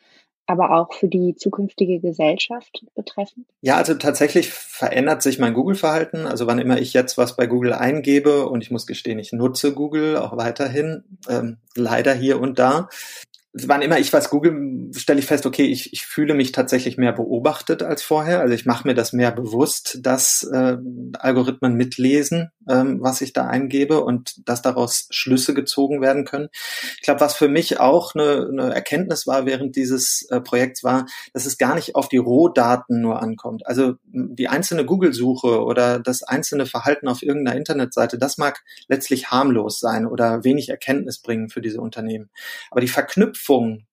aber 0.47 0.73
auch 0.77 0.93
für 0.95 1.07
die 1.07 1.37
zukünftige 1.37 2.01
Gesellschaft 2.01 2.85
betreffend? 2.97 3.47
Ja, 3.61 3.77
also 3.77 3.95
tatsächlich 3.95 4.51
verändert 4.51 5.23
sich 5.23 5.39
mein 5.39 5.55
Google-Verhalten. 5.55 6.27
Also 6.27 6.49
wann 6.49 6.59
immer 6.59 6.81
ich 6.81 6.93
jetzt 6.93 7.19
was 7.19 7.37
bei 7.37 7.47
Google 7.47 7.73
eingebe 7.73 8.49
und 8.49 8.63
ich 8.63 8.73
muss 8.73 8.87
gestehen, 8.87 9.21
ich 9.21 9.33
nutze 9.33 9.73
Google 9.73 10.17
auch 10.17 10.37
weiterhin, 10.37 11.05
ähm, 11.29 11.59
leider 11.77 12.15
hier 12.15 12.41
und 12.41 12.59
da, 12.59 12.89
wann 13.55 13.83
immer 13.83 13.99
ich 13.99 14.13
was 14.13 14.31
google, 14.31 14.91
stelle 14.97 15.19
ich 15.19 15.27
fest, 15.27 15.45
okay, 15.45 15.65
ich, 15.65 15.93
ich 15.93 16.07
fühle 16.07 16.33
mich 16.33 16.53
tatsächlich 16.53 16.97
mehr 16.97 17.13
beobachtet 17.13 17.83
als 17.83 18.03
vorher. 18.03 18.41
Also 18.41 18.55
ich 18.55 18.65
mache 18.65 18.89
mir 18.89 18.95
das 18.95 19.13
mehr 19.13 19.31
bewusst, 19.31 19.99
dass 20.03 20.43
äh, 20.51 20.79
Algorithmen 21.19 21.75
mitlesen, 21.75 22.51
ähm, 22.69 23.03
was 23.03 23.21
ich 23.21 23.35
da 23.35 23.47
eingebe 23.47 24.03
und 24.03 24.49
dass 24.49 24.63
daraus 24.63 25.07
Schlüsse 25.11 25.53
gezogen 25.53 26.01
werden 26.01 26.25
können. 26.25 26.49
Ich 26.97 27.03
glaube, 27.03 27.21
was 27.21 27.37
für 27.37 27.49
mich 27.49 27.79
auch 27.79 28.15
eine, 28.15 28.49
eine 28.51 28.75
Erkenntnis 28.75 29.27
war 29.27 29.45
während 29.45 29.77
dieses 29.77 30.27
äh, 30.31 30.41
Projekts 30.41 30.83
war, 30.83 31.05
dass 31.35 31.45
es 31.45 31.59
gar 31.59 31.75
nicht 31.75 31.95
auf 31.95 32.09
die 32.09 32.17
Rohdaten 32.17 33.03
nur 33.03 33.21
ankommt. 33.21 33.67
Also 33.67 33.95
die 34.05 34.49
einzelne 34.49 34.87
Google-Suche 34.87 35.63
oder 35.63 35.99
das 35.99 36.23
einzelne 36.23 36.65
Verhalten 36.65 37.07
auf 37.07 37.23
irgendeiner 37.23 37.59
Internetseite, 37.59 38.17
das 38.17 38.39
mag 38.39 38.63
letztlich 38.89 39.31
harmlos 39.31 39.79
sein 39.79 40.07
oder 40.07 40.43
wenig 40.43 40.71
Erkenntnis 40.71 41.21
bringen 41.21 41.51
für 41.51 41.61
diese 41.61 41.81
Unternehmen. 41.83 42.31
Aber 42.71 42.81
die 42.81 42.89
Verknüpfung 42.89 43.42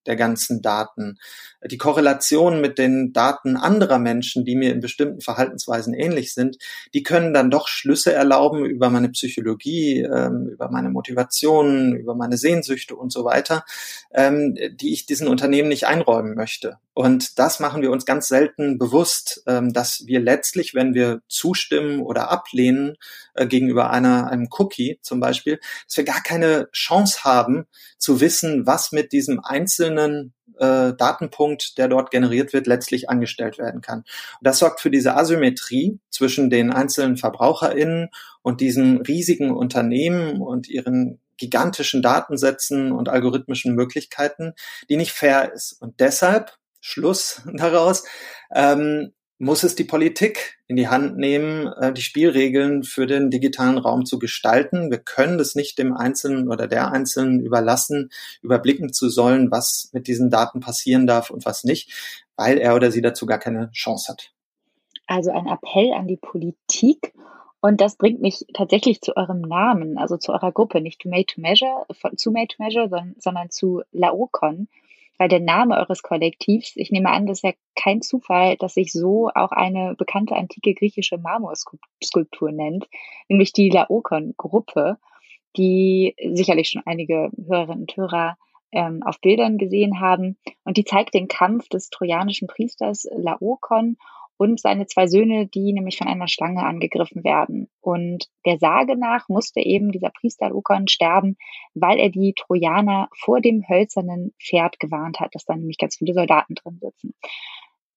der 0.05 0.15
ganzen 0.15 0.61
Daten, 0.61 1.17
die 1.65 1.77
Korrelation 1.77 2.61
mit 2.61 2.77
den 2.77 3.13
Daten 3.13 3.57
anderer 3.57 3.99
Menschen, 3.99 4.45
die 4.45 4.55
mir 4.55 4.71
in 4.71 4.79
bestimmten 4.79 5.21
Verhaltensweisen 5.21 5.93
ähnlich 5.93 6.33
sind, 6.33 6.57
die 6.93 7.03
können 7.03 7.33
dann 7.33 7.51
doch 7.51 7.67
Schlüsse 7.67 8.13
erlauben 8.13 8.65
über 8.65 8.89
meine 8.89 9.09
Psychologie, 9.09 10.01
ähm, 10.01 10.47
über 10.51 10.71
meine 10.71 10.89
Motivationen, 10.89 11.95
über 11.95 12.15
meine 12.15 12.37
Sehnsüchte 12.37 12.95
und 12.95 13.11
so 13.11 13.25
weiter, 13.25 13.65
ähm, 14.13 14.55
die 14.73 14.93
ich 14.93 15.05
diesen 15.05 15.27
Unternehmen 15.27 15.69
nicht 15.69 15.85
einräumen 15.85 16.35
möchte. 16.35 16.77
Und 16.99 17.39
das 17.39 17.61
machen 17.61 17.81
wir 17.81 17.91
uns 17.91 18.05
ganz 18.05 18.27
selten 18.27 18.77
bewusst, 18.77 19.41
ähm, 19.47 19.71
dass 19.71 20.03
wir 20.05 20.19
letztlich, 20.19 20.75
wenn 20.75 20.93
wir 20.93 21.21
zustimmen 21.29 22.01
oder 22.01 22.29
ablehnen 22.29 22.97
äh, 23.35 23.47
gegenüber 23.47 23.89
einer, 23.89 24.29
einem 24.29 24.49
Cookie 24.57 24.99
zum 25.01 25.21
Beispiel, 25.21 25.61
dass 25.87 25.95
wir 25.95 26.03
gar 26.03 26.21
keine 26.21 26.67
Chance 26.73 27.23
haben 27.23 27.67
zu 27.99 28.19
wissen, 28.19 28.67
was 28.67 28.91
mit 28.91 29.13
diesem 29.13 29.39
einzelnen 29.41 30.33
äh, 30.57 30.91
Datenpunkt, 30.93 31.77
der 31.77 31.87
dort 31.87 32.11
generiert 32.11 32.51
wird, 32.51 32.67
letztlich 32.67 33.09
angestellt 33.09 33.57
werden 33.59 33.79
kann. 33.79 33.99
Und 33.99 34.05
das 34.41 34.59
sorgt 34.59 34.81
für 34.81 34.91
diese 34.91 35.15
Asymmetrie 35.15 36.01
zwischen 36.09 36.49
den 36.49 36.69
einzelnen 36.69 37.15
VerbraucherInnen 37.15 38.09
und 38.41 38.59
diesen 38.59 39.03
riesigen 39.03 39.55
Unternehmen 39.55 40.41
und 40.41 40.67
ihren 40.67 41.21
gigantischen 41.37 42.01
Datensätzen 42.01 42.91
und 42.91 43.07
algorithmischen 43.07 43.73
Möglichkeiten, 43.73 44.53
die 44.89 44.97
nicht 44.97 45.13
fair 45.13 45.53
ist. 45.53 45.81
Und 45.81 46.01
deshalb, 46.01 46.58
Schluss 46.79 47.41
daraus, 47.53 48.03
ähm, 48.53 49.13
muss 49.39 49.63
es 49.63 49.73
die 49.73 49.85
Politik 49.85 50.59
in 50.67 50.75
die 50.75 50.89
Hand 50.89 51.17
nehmen, 51.17 51.67
äh, 51.67 51.93
die 51.93 52.01
Spielregeln 52.01 52.83
für 52.83 53.07
den 53.07 53.31
digitalen 53.31 53.77
Raum 53.77 54.05
zu 54.05 54.19
gestalten. 54.19 54.91
Wir 54.91 54.99
können 54.99 55.37
das 55.37 55.55
nicht 55.55 55.79
dem 55.79 55.93
Einzelnen 55.95 56.49
oder 56.49 56.67
der 56.67 56.91
Einzelnen 56.91 57.39
überlassen, 57.39 58.11
überblicken 58.41 58.91
zu 58.91 59.09
sollen, 59.09 59.49
was 59.49 59.89
mit 59.93 60.07
diesen 60.07 60.29
Daten 60.29 60.59
passieren 60.59 61.07
darf 61.07 61.29
und 61.29 61.45
was 61.45 61.63
nicht, 61.63 62.27
weil 62.35 62.57
er 62.57 62.75
oder 62.75 62.91
sie 62.91 63.01
dazu 63.01 63.25
gar 63.25 63.39
keine 63.39 63.71
Chance 63.71 64.11
hat. 64.11 64.31
Also 65.07 65.31
ein 65.31 65.47
Appell 65.47 65.93
an 65.93 66.07
die 66.07 66.17
Politik. 66.17 67.13
Und 67.61 67.81
das 67.81 67.95
bringt 67.95 68.21
mich 68.21 68.45
tatsächlich 68.53 69.01
zu 69.01 69.17
eurem 69.17 69.41
Namen, 69.41 69.97
also 69.97 70.17
zu 70.17 70.31
eurer 70.31 70.51
Gruppe, 70.51 70.81
nicht 70.81 71.01
to 71.01 71.09
Made 71.09 71.25
to 71.25 71.41
Measure, 71.41 71.85
zu 72.15 72.31
Made 72.31 72.47
to 72.47 72.63
Measure, 72.63 72.87
sondern, 72.89 73.15
sondern 73.17 73.49
zu 73.49 73.81
Laocon 73.91 74.67
weil 75.19 75.27
der 75.27 75.41
Name 75.41 75.77
eures 75.77 76.01
Kollektivs, 76.01 76.71
ich 76.75 76.91
nehme 76.91 77.11
an, 77.11 77.27
das 77.27 77.39
ist 77.39 77.43
ja 77.43 77.51
kein 77.75 78.01
Zufall, 78.01 78.55
dass 78.55 78.73
sich 78.73 78.93
so 78.93 79.29
auch 79.35 79.51
eine 79.51 79.93
bekannte 79.95 80.35
antike 80.35 80.73
griechische 80.73 81.17
Marmorskulptur 81.17 82.51
nennt, 82.51 82.87
nämlich 83.27 83.51
die 83.51 83.69
Laokon-Gruppe, 83.69 84.97
die 85.57 86.15
sicherlich 86.31 86.69
schon 86.69 86.83
einige 86.85 87.29
Hörerinnen 87.47 87.81
und 87.81 87.97
Hörer 87.97 88.37
ähm, 88.71 89.03
auf 89.03 89.19
Bildern 89.19 89.57
gesehen 89.57 89.99
haben. 89.99 90.37
Und 90.63 90.77
die 90.77 90.85
zeigt 90.85 91.13
den 91.13 91.27
Kampf 91.27 91.67
des 91.67 91.89
trojanischen 91.89 92.47
Priesters 92.47 93.05
Laokon 93.11 93.97
und 94.39 94.61
seine 94.61 94.87
zwei 94.87 95.05
Söhne, 95.07 95.47
die 95.47 95.73
nämlich 95.73 95.97
von 95.97 96.07
einer 96.07 96.29
Schlange 96.29 96.63
angegriffen 96.63 97.25
werden. 97.25 97.67
Und 97.81 98.29
der 98.45 98.57
Sage 98.57 98.97
nach 98.97 99.27
musste 99.27 99.59
eben 99.59 99.91
dieser 99.91 100.11
Priester 100.11 100.49
Lukon 100.49 100.87
sterben, 100.87 101.35
weil 101.73 101.99
er 101.99 102.09
die 102.09 102.33
Trojaner 102.37 103.09
vor 103.13 103.41
dem 103.41 103.67
hölzernen 103.67 104.33
Pferd 104.41 104.79
gewarnt 104.79 105.19
hat, 105.19 105.35
dass 105.35 105.43
da 105.43 105.57
nämlich 105.57 105.77
ganz 105.77 105.97
viele 105.97 106.13
Soldaten 106.13 106.55
drin 106.55 106.79
sitzen. 106.79 107.13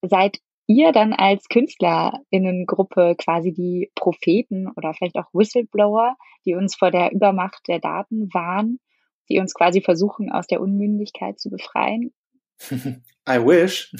Seid 0.01 0.39
ihr 0.67 0.91
dann 0.91 1.13
als 1.13 1.47
KünstlerInnengruppe 1.47 3.15
quasi 3.17 3.53
die 3.53 3.89
Propheten 3.95 4.67
oder 4.75 4.93
vielleicht 4.93 5.15
auch 5.15 5.29
Whistleblower, 5.31 6.17
die 6.45 6.55
uns 6.55 6.75
vor 6.75 6.91
der 6.91 7.13
Übermacht 7.13 7.69
der 7.69 7.79
Daten 7.79 8.33
warnen, 8.33 8.81
die 9.29 9.39
uns 9.39 9.53
quasi 9.53 9.79
versuchen, 9.79 10.29
aus 10.29 10.47
der 10.47 10.59
Unmündigkeit 10.59 11.39
zu 11.39 11.49
befreien? 11.49 12.11
I 13.25 13.39
wish. 13.39 13.95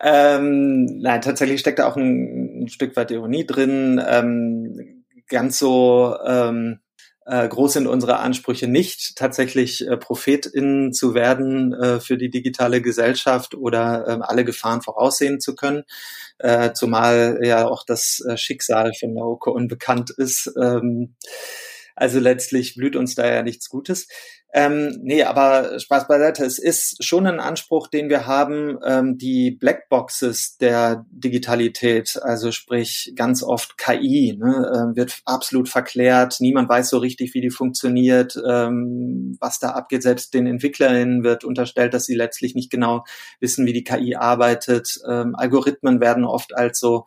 Ähm, 0.00 0.84
nein, 1.00 1.20
tatsächlich 1.20 1.60
steckt 1.60 1.78
da 1.78 1.86
auch 1.88 1.96
ein, 1.96 2.64
ein 2.64 2.68
Stück 2.68 2.96
weit 2.96 3.10
Ironie 3.10 3.46
drin. 3.46 4.02
Ähm, 4.06 5.04
ganz 5.28 5.58
so 5.58 6.16
ähm, 6.24 6.80
äh, 7.26 7.46
groß 7.46 7.74
sind 7.74 7.86
unsere 7.86 8.20
Ansprüche 8.20 8.68
nicht, 8.68 9.16
tatsächlich 9.16 9.86
äh, 9.86 9.98
ProphetInnen 9.98 10.94
zu 10.94 11.14
werden 11.14 11.74
äh, 11.74 12.00
für 12.00 12.16
die 12.16 12.30
digitale 12.30 12.80
Gesellschaft 12.80 13.54
oder 13.54 14.08
äh, 14.08 14.18
alle 14.22 14.44
Gefahren 14.44 14.80
voraussehen 14.80 15.38
zu 15.40 15.54
können. 15.54 15.84
Äh, 16.38 16.72
zumal 16.72 17.40
ja 17.42 17.68
auch 17.68 17.84
das 17.84 18.24
äh, 18.26 18.38
Schicksal 18.38 18.92
von 18.98 19.12
Naoko 19.12 19.50
unbekannt 19.50 20.10
ist. 20.10 20.50
Ähm, 20.58 21.16
also 21.98 22.20
letztlich 22.20 22.76
blüht 22.76 22.96
uns 22.96 23.14
da 23.14 23.26
ja 23.32 23.42
nichts 23.42 23.68
Gutes. 23.68 24.08
Ähm, 24.54 25.00
nee, 25.02 25.24
aber 25.24 25.78
Spaß 25.78 26.08
beiseite. 26.08 26.42
Es 26.42 26.58
ist 26.58 27.04
schon 27.04 27.26
ein 27.26 27.38
Anspruch, 27.38 27.88
den 27.88 28.08
wir 28.08 28.26
haben, 28.26 28.78
ähm, 28.82 29.18
die 29.18 29.50
Blackboxes 29.50 30.56
der 30.56 31.04
Digitalität, 31.10 32.18
also 32.22 32.50
sprich 32.50 33.12
ganz 33.14 33.42
oft 33.42 33.76
KI, 33.76 34.38
ne, 34.38 34.92
äh, 34.94 34.96
wird 34.96 35.20
absolut 35.26 35.68
verklärt. 35.68 36.36
Niemand 36.40 36.68
weiß 36.70 36.88
so 36.88 36.96
richtig, 36.96 37.34
wie 37.34 37.42
die 37.42 37.50
funktioniert, 37.50 38.40
ähm, 38.48 39.36
was 39.38 39.58
da 39.58 39.70
abgeht. 39.72 40.02
Selbst 40.02 40.32
den 40.32 40.46
EntwicklerInnen 40.46 41.24
wird 41.24 41.44
unterstellt, 41.44 41.92
dass 41.92 42.06
sie 42.06 42.14
letztlich 42.14 42.54
nicht 42.54 42.70
genau 42.70 43.04
wissen, 43.40 43.66
wie 43.66 43.74
die 43.74 43.84
KI 43.84 44.16
arbeitet. 44.16 44.98
Ähm, 45.06 45.34
Algorithmen 45.34 46.00
werden 46.00 46.24
oft 46.24 46.56
als 46.56 46.80
so 46.80 47.04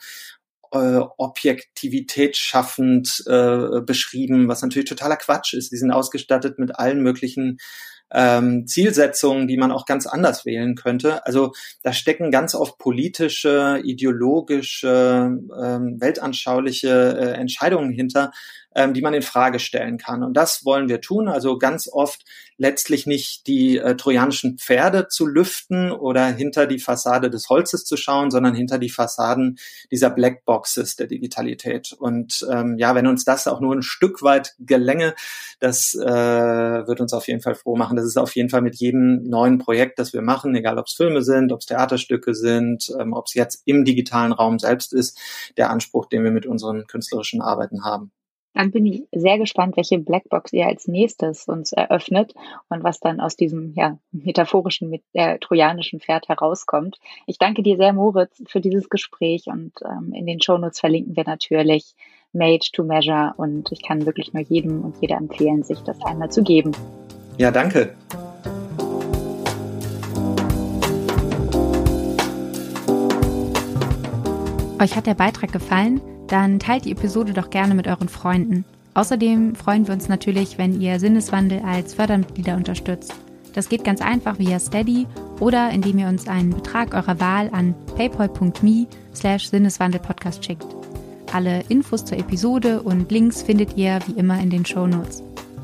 äh, 0.71 0.99
Objektivität 1.17 2.38
schaffend 2.38 3.23
äh, 3.27 3.81
beschrieben, 3.81 4.47
was 4.47 4.62
natürlich 4.62 4.89
totaler 4.89 5.17
Quatsch 5.17 5.53
ist. 5.53 5.71
Die 5.71 5.77
sind 5.77 5.91
ausgestattet 5.91 6.60
mit 6.60 6.77
allen 6.79 7.01
möglichen 7.01 7.57
ähm, 8.13 8.67
Zielsetzungen, 8.67 9.47
die 9.47 9.58
man 9.58 9.71
auch 9.71 9.86
ganz 9.86 10.06
anders 10.06 10.45
wählen 10.45 10.76
könnte. 10.76 11.26
Also 11.26 11.54
da 11.82 11.93
stecken 11.93 12.32
ganz 12.32 12.56
oft 12.56 12.78
politische, 12.78 13.82
ideologische, 13.84 15.39
ähm, 15.62 15.97
weltanschauliche 16.00 17.17
äh, 17.17 17.39
Entscheidungen 17.39 17.91
hinter, 17.91 18.32
ähm, 18.76 18.93
die 18.93 19.02
man 19.02 19.13
in 19.13 19.21
Frage 19.21 19.60
stellen 19.60 19.97
kann. 19.97 20.24
Und 20.24 20.36
das 20.36 20.65
wollen 20.65 20.89
wir 20.89 21.02
tun. 21.02 21.28
Also 21.28 21.58
ganz 21.58 21.89
oft 21.91 22.24
letztlich 22.58 23.08
nicht 23.08 23.47
die 23.47 23.78
äh, 23.78 23.95
trojanischen 23.95 24.58
Pferde 24.58 25.08
zu 25.08 25.26
lüften 25.26 25.91
oder 25.91 26.28
hinter 26.28 26.67
die 26.67 26.80
Fassade 26.80 27.30
des 27.30 27.50
Holzes 27.50 27.86
zu 27.86 27.97
schauen, 27.97 28.32
sondern 28.32 28.54
hinter 28.54 28.78
die 28.78 28.89
Fassaden 28.89 29.58
dieser 29.89 30.10
Blackboxes 30.10 30.95
der 30.95 31.08
Digitalität. 31.08 31.93
Und 31.93 32.45
ähm, 32.52 32.78
ja, 32.78 32.95
wenn 32.95 33.08
uns 33.08 33.26
das 33.26 33.47
auch 33.47 33.62
nur 33.62 33.76
ein 33.76 33.82
Stück 33.82 34.21
weit 34.21 34.54
gelänge, 34.60 35.15
das 35.60 35.95
äh, 35.95 36.08
wird 36.08 37.02
uns 37.02 37.13
auf 37.13 37.28
jeden 37.28 37.41
Fall 37.41 37.56
froh 37.56 37.76
machen. 37.76 37.97
Das 38.01 38.07
ist 38.07 38.17
auf 38.17 38.35
jeden 38.35 38.49
Fall 38.49 38.63
mit 38.63 38.77
jedem 38.77 39.21
neuen 39.29 39.59
Projekt, 39.59 39.99
das 39.99 40.11
wir 40.11 40.23
machen, 40.23 40.55
egal 40.55 40.79
ob 40.79 40.87
es 40.87 40.93
Filme 40.93 41.21
sind, 41.21 41.51
ob 41.51 41.59
es 41.59 41.67
Theaterstücke 41.67 42.33
sind, 42.33 42.91
ähm, 42.99 43.13
ob 43.13 43.27
es 43.27 43.35
jetzt 43.35 43.61
im 43.65 43.85
digitalen 43.85 44.31
Raum 44.31 44.57
selbst 44.57 44.91
ist, 44.91 45.19
der 45.55 45.69
Anspruch, 45.69 46.07
den 46.07 46.23
wir 46.23 46.31
mit 46.31 46.47
unseren 46.47 46.87
künstlerischen 46.87 47.41
Arbeiten 47.41 47.85
haben. 47.85 48.11
Dann 48.55 48.71
bin 48.71 48.87
ich 48.87 49.03
sehr 49.11 49.37
gespannt, 49.37 49.77
welche 49.77 49.99
Blackbox 49.99 50.51
ihr 50.51 50.65
als 50.65 50.87
nächstes 50.87 51.47
uns 51.47 51.73
eröffnet 51.73 52.33
und 52.69 52.83
was 52.83 52.99
dann 52.99 53.19
aus 53.19 53.35
diesem 53.35 53.73
ja, 53.75 53.99
metaphorischen, 54.11 54.89
mit, 54.89 55.03
äh, 55.13 55.37
trojanischen 55.37 55.99
Pferd 55.99 56.27
herauskommt. 56.27 56.97
Ich 57.27 57.37
danke 57.37 57.61
dir 57.61 57.77
sehr, 57.77 57.93
Moritz, 57.93 58.41
für 58.47 58.61
dieses 58.61 58.89
Gespräch 58.89 59.45
und 59.45 59.73
ähm, 59.85 60.11
in 60.13 60.25
den 60.25 60.41
Shownotes 60.41 60.79
verlinken 60.79 61.15
wir 61.15 61.23
natürlich 61.23 61.93
Made 62.33 62.65
to 62.73 62.83
Measure 62.83 63.35
und 63.37 63.71
ich 63.71 63.83
kann 63.83 64.07
wirklich 64.07 64.33
nur 64.33 64.41
jedem 64.41 64.83
und 64.83 64.97
jeder 65.01 65.17
empfehlen, 65.17 65.61
sich 65.61 65.81
das 65.81 66.03
einmal 66.03 66.31
zu 66.31 66.41
geben. 66.41 66.71
Ja, 67.41 67.49
danke. 67.49 67.95
Euch 74.80 74.95
hat 74.95 75.08
der 75.08 75.15
Beitrag 75.15 75.51
gefallen? 75.51 76.01
dann 76.32 76.60
teilt 76.60 76.86
die 76.86 76.91
Episode 76.91 77.34
doch 77.34 77.49
gerne 77.49 77.75
mit 77.75 77.88
euren 77.88 78.08
Freunden. 78.08 78.63
Außerdem 78.93 79.56
freuen 79.56 79.86
wir 79.88 79.93
uns 79.93 80.08
natürlich, 80.08 80.58
wenn 80.58 80.80
ihr 80.80 80.99
Sinneswandel 80.99 81.62
als 81.65 81.93
Fördermitglieder 81.93 82.56
unterstützt. 82.56 83.13
Das 83.54 83.67
geht 83.67 83.84
ganz 83.84 84.01
einfach 84.01 84.39
via 84.39 84.58
Steady 84.60 85.08
oder 85.41 85.71
indem 85.71 85.99
ihr 85.99 86.08
uns 86.08 86.27
einen 86.27 86.51
Betrag 86.51 86.93
eurer 86.93 87.19
Wahl 87.19 87.49
an 87.51 87.75
paypal.me 87.97 88.88
slash 89.13 89.49
Sinneswandelpodcast 89.49 90.45
schickt. 90.45 90.67
Alle 91.34 91.63
Infos 91.67 92.06
zur 92.06 92.17
Episode 92.17 92.82
und 92.82 93.12
Links 93.12 93.41
findet 93.41 93.75
ihr 93.75 93.99
wie 94.08 94.17
immer 94.17 94.39
in 94.39 94.49
den 94.49 94.65
Show 94.65 94.88
Notes. 94.88 95.21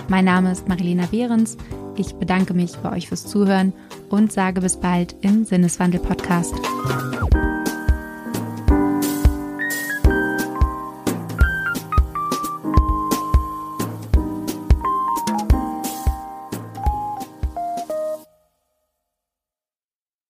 Mein 0.09 0.25
Name 0.25 0.51
ist 0.51 0.67
Marilena 0.69 1.05
Behrens. 1.07 1.57
Ich 1.97 2.13
bedanke 2.15 2.53
mich 2.53 2.77
bei 2.77 2.93
euch 2.93 3.09
fürs 3.09 3.25
Zuhören 3.25 3.73
und 4.09 4.31
sage 4.31 4.61
bis 4.61 4.77
bald 4.77 5.15
im 5.21 5.43
Sinneswandel 5.43 5.99
Podcast. 5.99 6.55